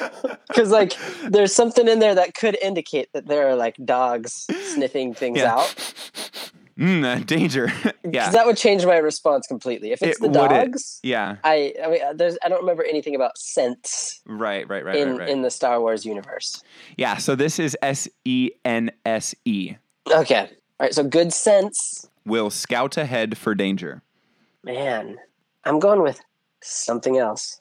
Because 0.48 0.70
like 0.70 0.94
there's 1.30 1.52
something 1.52 1.88
in 1.88 1.98
there 1.98 2.14
that 2.14 2.34
could 2.34 2.56
indicate 2.62 3.12
that 3.12 3.26
there 3.26 3.48
are 3.48 3.56
like 3.56 3.76
dogs 3.84 4.46
sniffing 4.72 5.12
things 5.12 5.38
Yeah. 5.38 5.54
out. 5.56 5.74
Mm, 6.78 7.04
uh, 7.04 7.24
danger. 7.24 7.72
yeah. 8.08 8.30
that 8.30 8.46
would 8.46 8.56
change 8.56 8.84
my 8.86 8.96
response 8.98 9.46
completely. 9.48 9.90
If 9.92 10.02
it's 10.02 10.18
It 10.18 10.22
the 10.22 10.28
would 10.28 10.50
it. 10.52 10.66
dogs, 10.72 11.00
yeah. 11.02 11.36
I 11.42 11.74
I 11.84 11.88
mean 11.88 12.02
uh, 12.02 12.12
there's 12.12 12.36
I 12.44 12.48
don't 12.48 12.60
remember 12.60 12.84
anything 12.84 13.14
about 13.16 13.36
sense 13.38 14.20
Right, 14.26 14.68
right, 14.68 14.84
right, 14.84 14.96
in 14.96 15.10
right, 15.10 15.20
right. 15.20 15.28
in 15.28 15.42
the 15.42 15.50
Star 15.50 15.80
Wars 15.80 16.04
universe. 16.04 16.62
yeah, 16.96 17.16
so 17.16 17.34
this 17.34 17.58
is 17.58 17.76
S 17.82 18.08
E 18.24 18.50
N 18.64 18.90
S 19.04 19.34
E. 19.44 19.74
Okay. 20.12 20.40
All 20.80 20.84
right. 20.86 20.94
So 20.94 21.02
good 21.02 21.32
sense, 21.32 22.08
Will 22.26 22.50
scout 22.50 22.96
ahead 22.96 23.36
for 23.38 23.54
danger. 23.54 24.02
man. 24.62 25.16
I'm 25.64 25.78
going 25.80 26.02
with 26.02 26.20
something 26.62 27.16
else. 27.18 27.60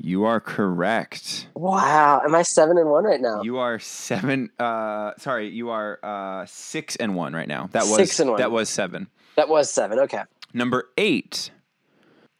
You 0.00 0.24
are 0.24 0.40
correct. 0.40 1.48
Wow. 1.54 2.22
Am 2.24 2.34
I 2.34 2.42
seven 2.42 2.78
and 2.78 2.88
one 2.88 3.04
right 3.04 3.20
now? 3.20 3.42
You 3.42 3.58
are 3.58 3.78
seven. 3.78 4.50
Uh, 4.58 5.12
sorry, 5.18 5.48
you 5.48 5.70
are 5.70 5.98
uh, 6.02 6.46
six 6.46 6.96
and 6.96 7.14
one 7.16 7.34
right 7.34 7.48
now. 7.48 7.68
That 7.72 7.82
was 7.82 7.96
Six 7.96 8.20
and 8.20 8.30
one. 8.30 8.38
That 8.38 8.50
was 8.50 8.68
seven. 8.68 9.08
that 9.36 9.48
was 9.48 9.70
seven. 9.70 9.98
Okay. 10.00 10.22
Number 10.54 10.88
eight. 10.96 11.50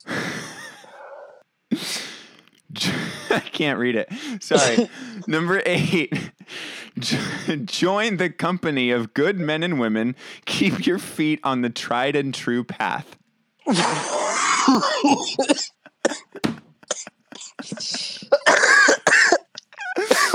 I 3.30 3.40
can't 3.52 3.78
read 3.78 3.96
it. 3.96 4.08
Sorry. 4.40 4.88
Number 5.26 5.62
eight. 5.66 6.30
Join 7.64 8.16
the 8.18 8.30
company 8.30 8.90
of 8.90 9.14
good 9.14 9.38
men 9.38 9.62
and 9.62 9.78
women. 9.80 10.16
Keep 10.44 10.86
your 10.86 10.98
feet 10.98 11.40
on 11.44 11.62
the 11.62 11.70
tried 11.70 12.14
and 12.16 12.32
true 12.34 12.64
path. 12.64 13.16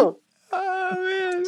oh 0.02 0.18
man. 0.52 1.44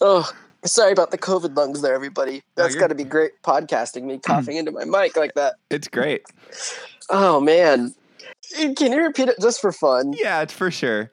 Oh, 0.00 0.30
sorry 0.64 0.92
about 0.92 1.10
the 1.10 1.18
COVID 1.18 1.56
lungs 1.56 1.80
there, 1.82 1.94
everybody. 1.94 2.42
That's 2.54 2.74
you're- 2.74 2.80
got 2.80 2.88
to 2.88 2.94
be 2.94 3.04
great 3.04 3.32
podcasting, 3.42 4.02
me 4.04 4.18
coughing 4.18 4.56
into 4.56 4.70
my 4.72 4.84
mic 4.84 5.16
like 5.16 5.34
that. 5.34 5.54
It's 5.70 5.88
great. 5.88 6.22
Oh, 7.10 7.40
man. 7.40 7.94
Can 8.76 8.92
you 8.92 9.02
repeat 9.02 9.28
it 9.28 9.36
just 9.40 9.60
for 9.60 9.72
fun? 9.72 10.12
Yeah, 10.16 10.42
it's 10.42 10.52
for 10.52 10.70
sure. 10.70 11.10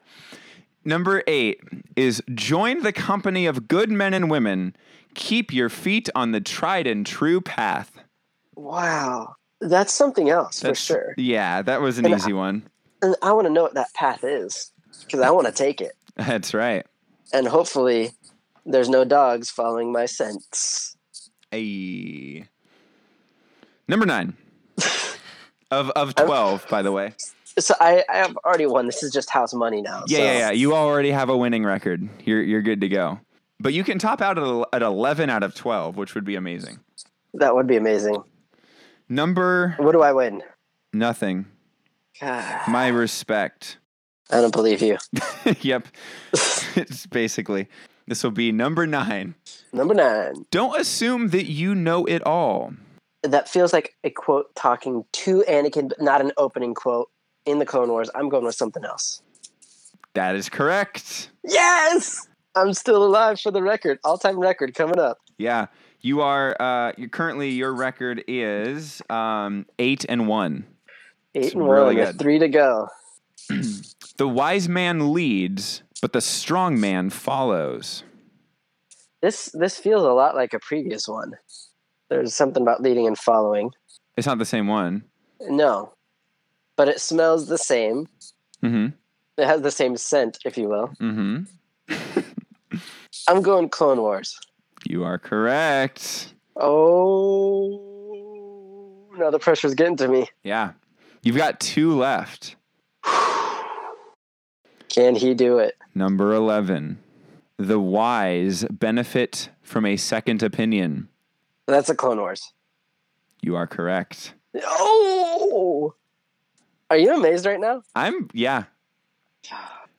Number 0.84 1.22
eight 1.26 1.60
is 1.96 2.22
join 2.34 2.82
the 2.82 2.92
company 2.92 3.46
of 3.46 3.66
good 3.68 3.90
men 3.90 4.12
and 4.14 4.30
women. 4.30 4.76
Keep 5.14 5.52
your 5.52 5.68
feet 5.68 6.10
on 6.14 6.32
the 6.32 6.40
tried 6.40 6.86
and 6.86 7.06
true 7.06 7.40
path. 7.40 7.92
Wow. 8.54 9.34
That's 9.60 9.92
something 9.92 10.28
else 10.28 10.60
for 10.60 10.74
sure. 10.74 11.14
Yeah, 11.16 11.62
that 11.62 11.80
was 11.80 11.98
an 11.98 12.04
And 12.04 12.14
I- 12.14 12.16
easy 12.18 12.32
one. 12.32 12.68
And 13.04 13.14
I 13.20 13.32
want 13.32 13.46
to 13.46 13.52
know 13.52 13.62
what 13.62 13.74
that 13.74 13.92
path 13.92 14.24
is 14.24 14.72
because 15.00 15.20
I 15.20 15.30
want 15.30 15.46
to 15.46 15.52
take 15.52 15.82
it. 15.82 15.92
That's 16.16 16.54
right. 16.54 16.86
And 17.34 17.46
hopefully, 17.46 18.12
there's 18.64 18.88
no 18.88 19.04
dogs 19.04 19.50
following 19.50 19.92
my 19.92 20.06
scents. 20.06 20.96
A 21.52 22.48
number 23.86 24.06
nine 24.06 24.38
of 25.70 25.90
of 25.90 26.14
oh. 26.16 26.24
twelve, 26.24 26.66
by 26.70 26.80
the 26.80 26.92
way. 26.92 27.12
So 27.58 27.74
I, 27.78 28.04
I 28.08 28.16
have 28.16 28.38
already 28.38 28.64
won. 28.64 28.86
This 28.86 29.02
is 29.02 29.12
just 29.12 29.28
house 29.28 29.52
money 29.52 29.82
now. 29.82 30.04
Yeah, 30.06 30.18
so. 30.18 30.24
yeah, 30.24 30.38
yeah. 30.38 30.50
You 30.52 30.74
already 30.74 31.10
have 31.10 31.28
a 31.28 31.36
winning 31.36 31.64
record. 31.64 32.08
You're 32.24 32.42
you're 32.42 32.62
good 32.62 32.80
to 32.80 32.88
go. 32.88 33.20
But 33.60 33.74
you 33.74 33.84
can 33.84 33.98
top 33.98 34.22
out 34.22 34.38
at, 34.38 34.68
at 34.72 34.80
eleven 34.80 35.28
out 35.28 35.42
of 35.42 35.54
twelve, 35.54 35.98
which 35.98 36.14
would 36.14 36.24
be 36.24 36.36
amazing. 36.36 36.80
That 37.34 37.54
would 37.54 37.66
be 37.66 37.76
amazing. 37.76 38.22
Number 39.10 39.74
What 39.76 39.92
do 39.92 40.00
I 40.00 40.12
win? 40.12 40.42
nothing. 40.94 41.46
God, 42.20 42.68
My 42.68 42.88
respect. 42.88 43.78
I 44.30 44.40
don't 44.40 44.52
believe 44.52 44.80
you. 44.80 44.98
yep. 45.60 45.86
it's 46.32 47.06
basically 47.10 47.68
this 48.06 48.22
will 48.22 48.30
be 48.30 48.52
number 48.52 48.86
nine. 48.86 49.34
Number 49.72 49.94
nine. 49.94 50.46
Don't 50.50 50.78
assume 50.78 51.28
that 51.28 51.46
you 51.46 51.74
know 51.74 52.04
it 52.04 52.22
all. 52.26 52.74
That 53.22 53.48
feels 53.48 53.72
like 53.72 53.96
a 54.04 54.10
quote 54.10 54.54
talking 54.54 55.04
to 55.12 55.44
Anakin, 55.48 55.88
but 55.88 56.00
not 56.00 56.20
an 56.20 56.32
opening 56.36 56.74
quote 56.74 57.08
in 57.46 57.58
the 57.58 57.66
Clone 57.66 57.88
Wars. 57.88 58.10
I'm 58.14 58.28
going 58.28 58.44
with 58.44 58.54
something 58.54 58.84
else. 58.84 59.22
That 60.14 60.36
is 60.36 60.48
correct. 60.48 61.30
Yes! 61.42 62.28
I'm 62.54 62.72
still 62.72 63.02
alive 63.04 63.40
for 63.40 63.50
the 63.50 63.62
record. 63.62 63.98
All 64.04 64.18
time 64.18 64.38
record 64.38 64.74
coming 64.74 64.98
up. 64.98 65.18
Yeah. 65.38 65.66
You 66.00 66.20
are 66.20 66.54
uh 66.60 66.92
you 66.96 67.08
currently 67.08 67.50
your 67.50 67.72
record 67.72 68.22
is 68.28 69.02
um 69.10 69.66
eight 69.78 70.04
and 70.08 70.28
one. 70.28 70.66
Eight 71.34 71.44
It's 71.46 71.54
and 71.54 71.68
really 71.68 71.96
one 71.96 71.96
with 71.96 72.06
good. 72.12 72.18
three 72.20 72.38
to 72.38 72.48
go. 72.48 72.88
The 74.16 74.28
wise 74.28 74.68
man 74.68 75.12
leads, 75.12 75.82
but 76.00 76.12
the 76.12 76.20
strong 76.20 76.78
man 76.78 77.10
follows. 77.10 78.04
This 79.20 79.46
this 79.54 79.76
feels 79.76 80.04
a 80.04 80.12
lot 80.12 80.36
like 80.36 80.54
a 80.54 80.60
previous 80.60 81.08
one. 81.08 81.32
There's 82.10 82.32
something 82.32 82.62
about 82.62 82.80
leading 82.80 83.08
and 83.08 83.18
following. 83.18 83.72
It's 84.16 84.28
not 84.28 84.38
the 84.38 84.44
same 84.44 84.68
one. 84.68 85.02
No. 85.40 85.94
But 86.76 86.86
it 86.88 87.00
smells 87.00 87.48
the 87.48 87.58
same. 87.58 88.06
Mm-hmm. 88.62 88.86
It 89.36 89.46
has 89.46 89.62
the 89.62 89.72
same 89.72 89.96
scent, 89.96 90.38
if 90.44 90.56
you 90.56 90.68
will. 90.68 90.90
Mm-hmm. 91.00 91.42
I'm 93.28 93.42
going 93.42 93.68
Clone 93.68 94.00
Wars. 94.00 94.38
You 94.86 95.02
are 95.02 95.18
correct. 95.18 96.34
Oh, 96.56 97.80
now 99.16 99.30
the 99.30 99.40
pressure's 99.40 99.74
getting 99.74 99.96
to 99.96 100.06
me. 100.06 100.28
Yeah. 100.44 100.72
You've 101.24 101.36
got 101.36 101.58
two 101.58 101.96
left. 101.96 102.56
Can 104.90 105.16
he 105.16 105.32
do 105.34 105.58
it? 105.58 105.76
Number 105.94 106.34
11. 106.34 106.98
The 107.56 107.80
wise 107.80 108.64
benefit 108.70 109.48
from 109.62 109.86
a 109.86 109.96
second 109.96 110.42
opinion. 110.42 111.08
That's 111.66 111.88
a 111.88 111.94
Clone 111.94 112.18
Wars. 112.18 112.52
You 113.40 113.56
are 113.56 113.66
correct. 113.66 114.34
Oh, 114.62 115.94
are 116.90 116.98
you 116.98 117.14
amazed 117.14 117.46
right 117.46 117.58
now? 117.58 117.82
I'm, 117.96 118.28
yeah. 118.34 118.64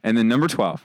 And 0.03 0.15
then 0.17 0.27
number 0.27 0.47
12. 0.47 0.83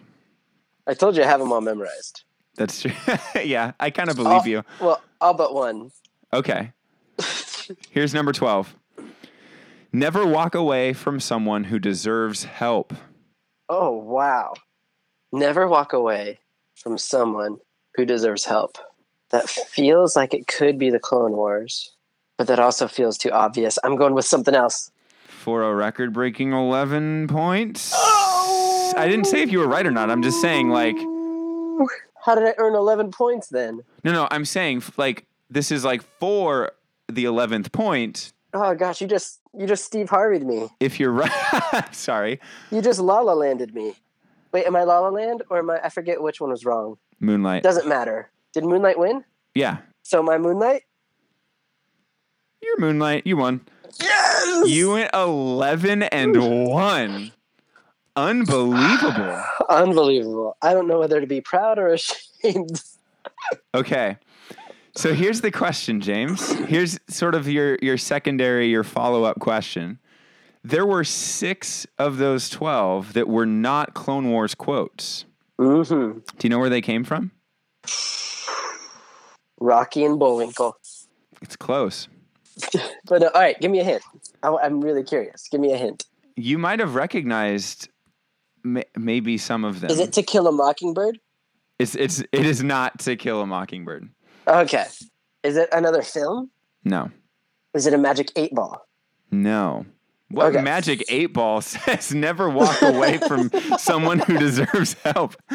I 0.86 0.94
told 0.94 1.16
you 1.16 1.22
I 1.22 1.26
have 1.26 1.40
them 1.40 1.52
all 1.52 1.60
memorized. 1.60 2.24
That's 2.56 2.80
true. 2.80 2.92
yeah, 3.44 3.72
I 3.78 3.90
kind 3.90 4.08
of 4.08 4.18
oh, 4.18 4.24
believe 4.24 4.42
Oh. 4.42 4.46
you. 4.46 4.64
Well, 4.80 5.02
all 5.20 5.34
but 5.34 5.54
one. 5.54 5.90
Okay. 6.32 6.72
Here's 7.90 8.14
number 8.14 8.32
12. 8.32 8.74
Never 9.92 10.26
walk 10.26 10.54
away 10.54 10.92
from 10.92 11.18
someone 11.20 11.64
who 11.64 11.78
deserves 11.78 12.44
help. 12.44 12.94
Oh, 13.68 13.90
wow. 13.90 14.54
Never 15.32 15.66
walk 15.66 15.92
away 15.92 16.38
from 16.76 16.96
someone 16.96 17.58
who 17.96 18.04
deserves 18.04 18.44
help. 18.44 18.78
That 19.30 19.48
feels 19.48 20.16
like 20.16 20.34
it 20.34 20.46
could 20.46 20.78
be 20.78 20.90
the 20.90 20.98
Clone 20.98 21.32
Wars, 21.32 21.92
but 22.36 22.46
that 22.48 22.58
also 22.58 22.88
feels 22.88 23.18
too 23.18 23.30
obvious. 23.30 23.78
I'm 23.84 23.96
going 23.96 24.14
with 24.14 24.24
something 24.24 24.54
else. 24.54 24.90
For 25.28 25.62
a 25.62 25.74
record 25.74 26.12
breaking 26.12 26.52
11 26.52 27.28
points. 27.28 27.92
I 27.94 29.06
didn't 29.08 29.26
say 29.26 29.42
if 29.42 29.50
you 29.52 29.58
were 29.60 29.68
right 29.68 29.86
or 29.86 29.90
not. 29.90 30.10
I'm 30.10 30.22
just 30.22 30.40
saying, 30.40 30.70
like, 30.70 30.96
How 32.24 32.34
did 32.34 32.44
I 32.44 32.54
earn 32.58 32.74
11 32.74 33.10
points 33.12 33.48
then? 33.48 33.82
no, 34.04 34.12
no, 34.12 34.28
I'm 34.30 34.44
saying, 34.44 34.82
like, 34.96 35.26
this 35.48 35.70
is 35.72 35.84
like 35.84 36.02
for 36.18 36.72
the 37.08 37.24
11th 37.24 37.72
point. 37.72 38.32
Oh 38.52 38.74
gosh, 38.74 39.00
you 39.00 39.06
just 39.06 39.40
you 39.56 39.66
just 39.66 39.84
Steve 39.84 40.10
Harvey'd 40.10 40.44
me. 40.46 40.68
If 40.80 40.98
you're 40.98 41.12
right, 41.12 41.88
sorry, 41.94 42.40
You 42.70 42.82
just 42.82 42.98
La 43.00 43.20
La 43.20 43.32
Landed 43.32 43.74
me. 43.74 43.94
Wait, 44.52 44.66
am 44.66 44.74
I 44.74 44.82
La 44.84 44.98
La 44.98 45.08
Land 45.08 45.42
or 45.50 45.58
am 45.58 45.70
I? 45.70 45.80
I 45.84 45.88
forget 45.88 46.20
which 46.22 46.40
one 46.40 46.50
was 46.50 46.64
wrong. 46.64 46.96
Moonlight. 47.20 47.62
Doesn't 47.62 47.86
matter. 47.88 48.30
Did 48.52 48.64
Moonlight 48.64 48.98
win? 48.98 49.24
Yeah, 49.54 49.78
So 50.02 50.22
my 50.22 50.38
Moonlight. 50.38 50.82
you're 52.62 52.78
Moonlight. 52.80 53.26
You 53.26 53.36
won. 53.36 53.60
Yes. 54.00 54.68
You 54.68 54.92
went 54.92 55.10
11 55.14 56.02
and 56.04 56.66
1. 56.66 57.32
Unbelievable. 58.16 59.42
Unbelievable. 59.68 60.56
I 60.62 60.72
don't 60.72 60.88
know 60.88 60.98
whether 60.98 61.20
to 61.20 61.26
be 61.26 61.40
proud 61.40 61.78
or 61.78 61.88
ashamed. 61.88 62.82
Okay. 63.74 64.16
So 65.00 65.14
here's 65.14 65.40
the 65.40 65.50
question, 65.50 66.02
James. 66.02 66.52
Here's 66.66 67.00
sort 67.08 67.34
of 67.34 67.48
your 67.48 67.78
your 67.80 67.96
secondary, 67.96 68.68
your 68.68 68.84
follow-up 68.84 69.40
question. 69.40 69.98
There 70.62 70.84
were 70.84 71.04
6 71.04 71.86
of 71.98 72.18
those 72.18 72.50
12 72.50 73.14
that 73.14 73.26
were 73.26 73.46
not 73.46 73.94
Clone 73.94 74.28
Wars 74.28 74.54
quotes. 74.54 75.24
Mm-hmm. 75.58 76.18
Do 76.18 76.22
you 76.42 76.50
know 76.50 76.58
where 76.58 76.68
they 76.68 76.82
came 76.82 77.04
from? 77.04 77.30
Rocky 79.58 80.04
and 80.04 80.18
Bullwinkle. 80.18 80.76
It's 81.40 81.56
close. 81.56 82.08
But 83.06 83.22
uh, 83.22 83.30
all 83.34 83.40
right, 83.40 83.58
give 83.58 83.70
me 83.70 83.80
a 83.80 83.84
hint. 83.84 84.02
I, 84.42 84.54
I'm 84.62 84.82
really 84.82 85.02
curious. 85.02 85.48
Give 85.50 85.62
me 85.62 85.72
a 85.72 85.78
hint. 85.78 86.04
You 86.36 86.58
might 86.58 86.78
have 86.78 86.94
recognized 86.94 87.88
ma- 88.62 88.82
maybe 88.98 89.38
some 89.38 89.64
of 89.64 89.80
them. 89.80 89.90
Is 89.90 89.98
it 89.98 90.12
To 90.12 90.22
Kill 90.22 90.46
a 90.46 90.52
Mockingbird? 90.52 91.18
It's 91.78 91.94
it's 91.94 92.20
it 92.20 92.44
is 92.44 92.62
not 92.62 92.98
To 93.00 93.16
Kill 93.16 93.40
a 93.40 93.46
Mockingbird. 93.46 94.10
Okay. 94.50 94.84
Is 95.42 95.56
it 95.56 95.68
another 95.72 96.02
film? 96.02 96.50
No. 96.84 97.10
Is 97.74 97.86
it 97.86 97.94
a 97.94 97.98
Magic 97.98 98.32
Eight 98.36 98.52
Ball? 98.54 98.84
No. 99.30 99.86
What 100.30 100.46
Okay. 100.54 100.62
Magic 100.62 101.04
8 101.08 101.26
Ball 101.32 101.60
says 101.60 102.14
never 102.14 102.48
walk 102.48 102.82
away 102.82 103.18
from 103.18 103.50
someone 103.78 104.18
who 104.20 104.38
deserves 104.38 104.94
help. 105.04 105.34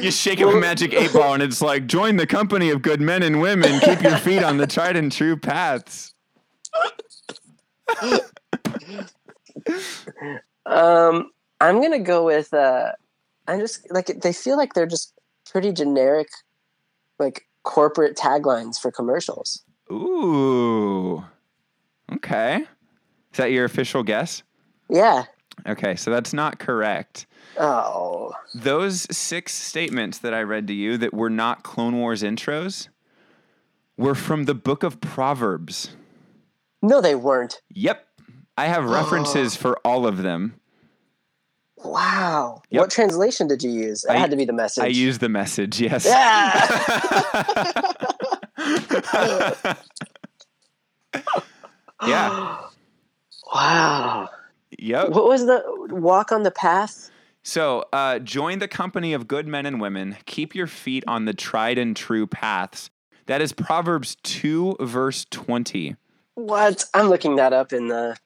You 0.00 0.10
shake 0.10 0.40
up 0.40 0.52
a 0.52 0.56
Magic 0.56 0.92
8 0.92 1.12
Ball 1.12 1.34
and 1.34 1.42
it's 1.42 1.62
like, 1.62 1.86
join 1.86 2.16
the 2.16 2.26
company 2.26 2.70
of 2.70 2.82
good 2.82 3.00
men 3.00 3.22
and 3.22 3.40
women. 3.40 3.78
Keep 3.80 4.02
your 4.02 4.16
feet 4.18 4.42
on 4.42 4.56
the 4.56 4.66
tried 4.66 4.96
and 4.96 5.10
true 5.12 5.36
paths. 5.36 6.14
Um, 10.66 11.30
I'm 11.60 11.80
gonna 11.80 11.98
go 12.00 12.24
with. 12.24 12.52
Uh, 12.52 12.92
I'm 13.46 13.60
just 13.60 13.86
like 13.92 14.06
they 14.06 14.32
feel 14.32 14.56
like 14.56 14.74
they're 14.74 14.86
just 14.86 15.12
pretty 15.50 15.72
generic, 15.72 16.28
like 17.22 17.46
corporate 17.62 18.16
taglines 18.16 18.78
for 18.78 18.90
commercials. 18.90 19.64
Ooh. 19.90 21.24
Okay. 22.12 22.56
Is 23.32 23.36
that 23.38 23.52
your 23.52 23.64
official 23.64 24.02
guess? 24.02 24.42
Yeah, 24.88 25.24
Okay, 25.66 25.94
so 25.96 26.10
that's 26.10 26.32
not 26.32 26.58
correct. 26.58 27.26
Oh, 27.58 28.32
Those 28.54 29.06
six 29.16 29.54
statements 29.54 30.18
that 30.18 30.34
I 30.34 30.42
read 30.42 30.66
to 30.68 30.72
you 30.74 30.96
that 30.98 31.14
were 31.14 31.30
not 31.30 31.62
Clone 31.62 31.96
Wars 31.98 32.22
intros 32.22 32.88
were 33.96 34.14
from 34.14 34.44
the 34.44 34.54
book 34.54 34.82
of 34.82 35.00
Proverbs. 35.00 35.94
no, 36.82 37.00
they 37.00 37.14
weren't. 37.14 37.60
Yep. 37.70 38.06
I 38.56 38.66
have 38.66 38.84
references 38.84 39.54
for 39.62 39.78
all 39.84 40.06
of 40.06 40.18
them. 40.22 40.54
Wow. 41.84 42.62
Yep. 42.70 42.80
What 42.80 42.90
translation 42.90 43.48
did 43.48 43.62
you 43.62 43.70
use? 43.70 44.04
It 44.04 44.10
I- 44.12 44.16
had 44.16 44.30
to 44.30 44.36
be 44.36 44.44
the 44.44 44.52
message. 44.52 44.84
I 44.84 44.88
used 44.88 45.20
the 45.20 45.28
message, 45.28 45.80
yes. 45.80 46.04
Yeah. 46.12 46.94
yeah. 52.06 52.58
wow. 53.54 54.28
Yep. 54.78 55.10
What 55.10 55.24
was 55.26 55.46
the 55.46 55.62
walk 55.90 56.32
on 56.32 56.42
the 56.42 56.50
path? 56.50 57.10
So, 57.44 57.84
uh, 57.92 58.20
join 58.20 58.60
the 58.60 58.68
company 58.68 59.12
of 59.12 59.26
good 59.26 59.48
men 59.48 59.66
and 59.66 59.80
women. 59.80 60.16
Keep 60.26 60.54
your 60.54 60.68
feet 60.68 61.02
on 61.08 61.24
the 61.24 61.34
tried 61.34 61.76
and 61.76 61.96
true 61.96 62.26
paths. 62.26 62.88
That 63.26 63.40
is 63.42 63.52
Proverbs 63.52 64.16
2, 64.22 64.76
verse 64.80 65.26
20. 65.30 65.96
What? 66.34 66.84
I'm 66.94 67.08
looking 67.08 67.36
that 67.36 67.52
up 67.52 67.72
in 67.72 67.88
the 67.88 68.16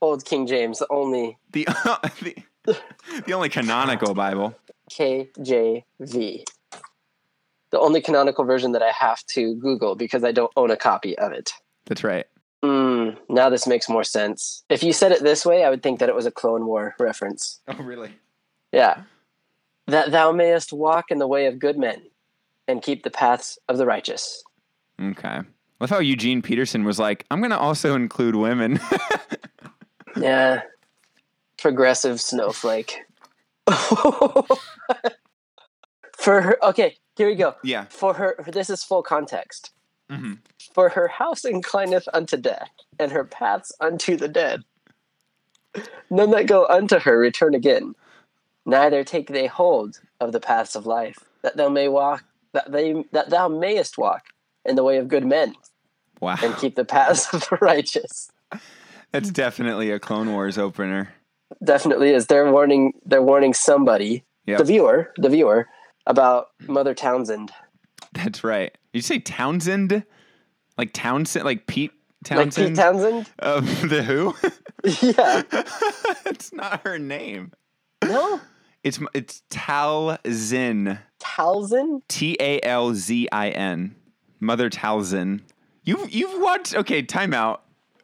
old 0.00 0.24
King 0.24 0.46
James, 0.46 0.78
the 0.78 0.86
only 0.90 1.38
The, 1.52 1.64
the, 2.22 2.36
the 3.26 3.32
only 3.32 3.48
canonical 3.48 4.14
Bible. 4.14 4.54
KJV. 4.90 6.44
The 7.70 7.78
only 7.78 8.00
canonical 8.00 8.44
version 8.44 8.72
that 8.72 8.82
I 8.82 8.90
have 8.90 9.24
to 9.28 9.54
Google 9.56 9.94
because 9.94 10.24
I 10.24 10.32
don't 10.32 10.52
own 10.56 10.70
a 10.70 10.76
copy 10.76 11.16
of 11.18 11.32
it. 11.32 11.52
That's 11.86 12.04
right. 12.04 12.26
Mm, 12.62 13.16
now 13.28 13.48
this 13.48 13.66
makes 13.66 13.88
more 13.88 14.04
sense. 14.04 14.62
If 14.68 14.82
you 14.82 14.92
said 14.92 15.10
it 15.10 15.22
this 15.22 15.44
way, 15.44 15.64
I 15.64 15.70
would 15.70 15.82
think 15.82 15.98
that 15.98 16.08
it 16.08 16.14
was 16.14 16.26
a 16.26 16.30
Clone 16.30 16.66
War 16.66 16.94
reference. 16.98 17.60
Oh, 17.66 17.82
really? 17.82 18.14
Yeah. 18.72 19.02
That 19.86 20.12
thou 20.12 20.30
mayest 20.32 20.72
walk 20.72 21.10
in 21.10 21.18
the 21.18 21.26
way 21.26 21.46
of 21.46 21.58
good 21.58 21.76
men 21.78 22.02
and 22.68 22.82
keep 22.82 23.02
the 23.02 23.10
paths 23.10 23.58
of 23.68 23.78
the 23.78 23.86
righteous. 23.86 24.44
Okay. 25.00 25.40
With 25.80 25.90
how 25.90 25.98
Eugene 25.98 26.42
Peterson 26.42 26.84
was 26.84 27.00
like, 27.00 27.24
I'm 27.30 27.40
going 27.40 27.50
to 27.50 27.58
also 27.58 27.96
include 27.96 28.36
women. 28.36 28.78
Yeah. 30.16 30.62
Progressive 31.62 32.20
snowflake. 32.20 32.98
For 36.16 36.40
her, 36.42 36.56
okay, 36.64 36.96
here 37.16 37.28
we 37.28 37.36
go. 37.36 37.54
yeah. 37.62 37.84
For 37.88 38.14
her, 38.14 38.34
this 38.52 38.68
is 38.68 38.82
full 38.82 39.04
context. 39.04 39.70
hmm 40.10 40.34
For 40.74 40.88
her 40.88 41.06
house 41.06 41.44
inclineth 41.44 42.08
unto 42.12 42.36
death, 42.36 42.68
and 42.98 43.12
her 43.12 43.22
paths 43.24 43.70
unto 43.80 44.16
the 44.16 44.26
dead. 44.26 44.64
None 46.10 46.32
that 46.32 46.46
go 46.48 46.66
unto 46.66 46.98
her 46.98 47.16
return 47.16 47.54
again. 47.54 47.94
Neither 48.66 49.04
take 49.04 49.28
they 49.28 49.46
hold 49.46 50.00
of 50.20 50.32
the 50.32 50.40
paths 50.40 50.74
of 50.74 50.84
life, 50.84 51.18
that 51.42 51.56
thou 51.56 51.68
may 51.68 51.86
walk, 51.86 52.24
that 52.54 52.72
they 52.72 53.04
that 53.12 53.30
thou 53.30 53.46
mayest 53.46 53.96
walk 53.98 54.24
in 54.64 54.74
the 54.74 54.82
way 54.84 54.98
of 54.98 55.06
good 55.06 55.24
men, 55.24 55.54
Wow. 56.20 56.36
and 56.42 56.56
keep 56.56 56.74
the 56.74 56.84
paths 56.84 57.32
of 57.34 57.42
the 57.48 57.58
righteous. 57.60 58.30
That's 59.12 59.30
definitely 59.30 59.90
a 59.92 60.00
Clone 60.00 60.32
Wars 60.32 60.58
opener. 60.58 61.10
Definitely 61.64 62.10
is. 62.10 62.26
They're 62.26 62.50
warning. 62.50 62.92
They're 63.04 63.22
warning 63.22 63.54
somebody, 63.54 64.24
Yep. 64.46 64.58
the 64.58 64.64
viewer, 64.64 65.12
the 65.16 65.28
viewer, 65.28 65.68
about 66.06 66.46
mm. 66.62 66.68
Mother 66.68 66.94
Townsend, 66.94 67.52
That's 68.12 68.42
right. 68.44 68.72
Did 68.92 68.98
you 68.98 69.02
say 69.02 69.18
Townsend? 69.18 70.04
Like 70.76 70.90
Townsend? 70.92 71.44
Like 71.44 71.66
Pete 71.66 71.92
Townshend? 72.24 72.56
like? 72.56 72.66
Pete 72.68 72.76
Townshend. 72.76 73.30
of 73.38 73.66
The 73.88 74.02
Who? 74.02 74.34
yeah. 75.02 75.42
It's 76.26 76.52
not 76.52 76.80
her 76.84 76.98
name. 76.98 77.52
No, 78.04 78.40
It's 78.82 78.98
it's 79.14 79.42
Talzin. 79.50 80.98
Townsend. 81.18 82.02
T 82.08 82.36
A 82.40 82.60
L 82.62 82.94
Z 82.94 83.28
I 83.30 83.50
N. 83.50 83.94
Mother 84.40 84.68
Talzin. 84.70 85.40
You 85.84 86.06
you've 86.10 86.40
watched 86.40 86.74
okay, 86.74 87.02
timeout. 87.02 87.60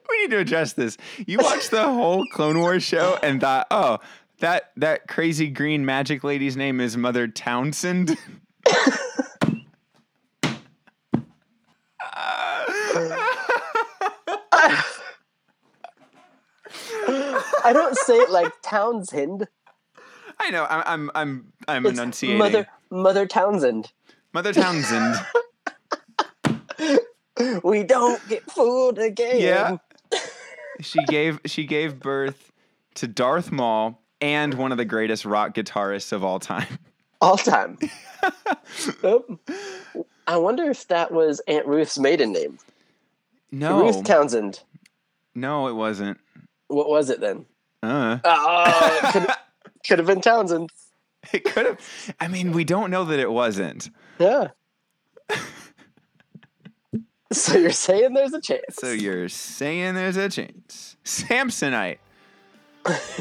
We 0.08 0.22
need 0.22 0.30
to 0.30 0.38
address 0.38 0.72
this. 0.72 0.96
You 1.26 1.38
watched 1.38 1.70
the 1.70 1.84
whole 1.84 2.24
Clone 2.32 2.58
Wars 2.58 2.82
show 2.82 3.18
and 3.22 3.40
thought, 3.40 3.66
oh, 3.70 3.98
that 4.40 4.70
that 4.76 5.08
crazy 5.08 5.48
green 5.48 5.84
magic 5.84 6.24
lady's 6.24 6.56
name 6.56 6.80
is 6.80 6.96
Mother 6.96 7.28
Townsend. 7.28 8.16
I 17.64 17.72
don't 17.72 17.96
say 17.98 18.16
it 18.16 18.30
like 18.30 18.52
Townsend. 18.62 19.48
I 20.38 20.50
know. 20.50 20.66
I'm 20.70 20.82
I'm 20.86 21.10
I'm 21.14 21.52
I'm 21.66 21.86
It's 21.86 21.98
enunciating. 21.98 22.38
Mother 22.38 22.66
Mother 22.90 23.26
Townsend. 23.26 23.92
Mother 24.32 24.52
Townsend. 24.52 25.16
We 27.62 27.84
don't 27.84 28.20
get 28.28 28.50
fooled 28.50 28.98
again. 28.98 29.40
Yeah. 29.40 29.76
She 30.80 31.02
gave 31.04 31.40
she 31.46 31.64
gave 31.64 31.98
birth 32.00 32.52
to 32.94 33.06
Darth 33.06 33.50
Maul 33.52 34.00
and 34.20 34.54
one 34.54 34.72
of 34.72 34.78
the 34.78 34.84
greatest 34.84 35.24
rock 35.24 35.54
guitarists 35.54 36.12
of 36.12 36.24
all 36.24 36.38
time. 36.40 36.78
All 37.20 37.36
time. 37.36 37.78
Oop. 39.04 39.40
I 40.26 40.36
wonder 40.36 40.70
if 40.70 40.86
that 40.88 41.10
was 41.12 41.40
Aunt 41.48 41.66
Ruth's 41.66 41.98
maiden 41.98 42.32
name. 42.32 42.58
No, 43.50 43.82
Ruth 43.82 44.04
Townsend. 44.04 44.60
no, 45.34 45.68
it 45.68 45.72
wasn't. 45.72 46.18
What 46.68 46.88
was 46.88 47.10
it 47.10 47.20
then? 47.20 47.46
Uh, 47.82 48.18
Oh, 48.24 49.10
could, 49.12 49.26
could 49.86 49.98
have 49.98 50.06
been 50.06 50.20
Townsend. 50.20 50.70
it 51.32 51.44
could 51.44 51.64
have. 51.66 51.80
I 52.20 52.28
mean, 52.28 52.52
we 52.52 52.64
don't 52.64 52.90
know 52.90 53.04
that 53.06 53.18
it 53.18 53.30
wasn't. 53.30 53.88
Yeah. 54.18 54.48
so 57.32 57.58
you're 57.58 57.70
saying 57.70 58.14
there's 58.14 58.32
a 58.32 58.40
chance? 58.40 58.62
So 58.72 58.90
you're 58.90 59.28
saying 59.28 59.94
there's 59.94 60.16
a 60.16 60.30
chance? 60.30 60.96
Samsonite. 61.04 61.98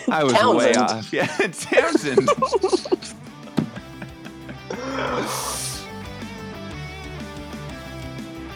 I 0.10 0.24
was 0.24 0.34
way 0.34 0.74
off. 0.76 1.12
Yeah, 1.14 1.26
Townsend. 1.26 2.30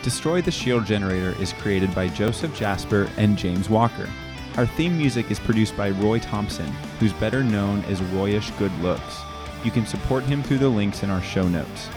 Destroy 0.03 0.41
the 0.41 0.51
Shield 0.51 0.85
Generator 0.85 1.35
is 1.41 1.51
created 1.53 1.93
by 1.93 2.07
Joseph 2.07 2.55
Jasper 2.55 3.09
and 3.17 3.37
James 3.37 3.69
Walker. 3.69 4.09
Our 4.55 4.65
theme 4.65 4.97
music 4.97 5.29
is 5.31 5.39
produced 5.39 5.75
by 5.75 5.91
Roy 5.91 6.19
Thompson, 6.19 6.67
who's 6.99 7.13
better 7.13 7.43
known 7.43 7.83
as 7.85 7.99
Royish 8.01 8.57
Good 8.57 8.75
Looks. 8.79 9.21
You 9.63 9.71
can 9.71 9.85
support 9.85 10.23
him 10.23 10.41
through 10.43 10.59
the 10.59 10.69
links 10.69 11.03
in 11.03 11.09
our 11.09 11.21
show 11.21 11.47
notes. 11.47 11.89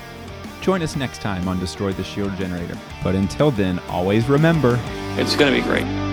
Join 0.65 0.81
us 0.81 0.97
next 0.97 1.21
time 1.21 1.47
on 1.47 1.61
Destroy 1.61 1.93
the 1.93 2.03
Shield 2.03 2.35
Generator. 2.39 2.79
But 3.03 3.15
until 3.15 3.51
then, 3.51 3.79
always 3.81 4.31
remember 4.31 4.81
It's 5.19 5.37
going 5.37 5.55
to 5.55 5.61
be 5.61 5.63
great. 5.63 6.04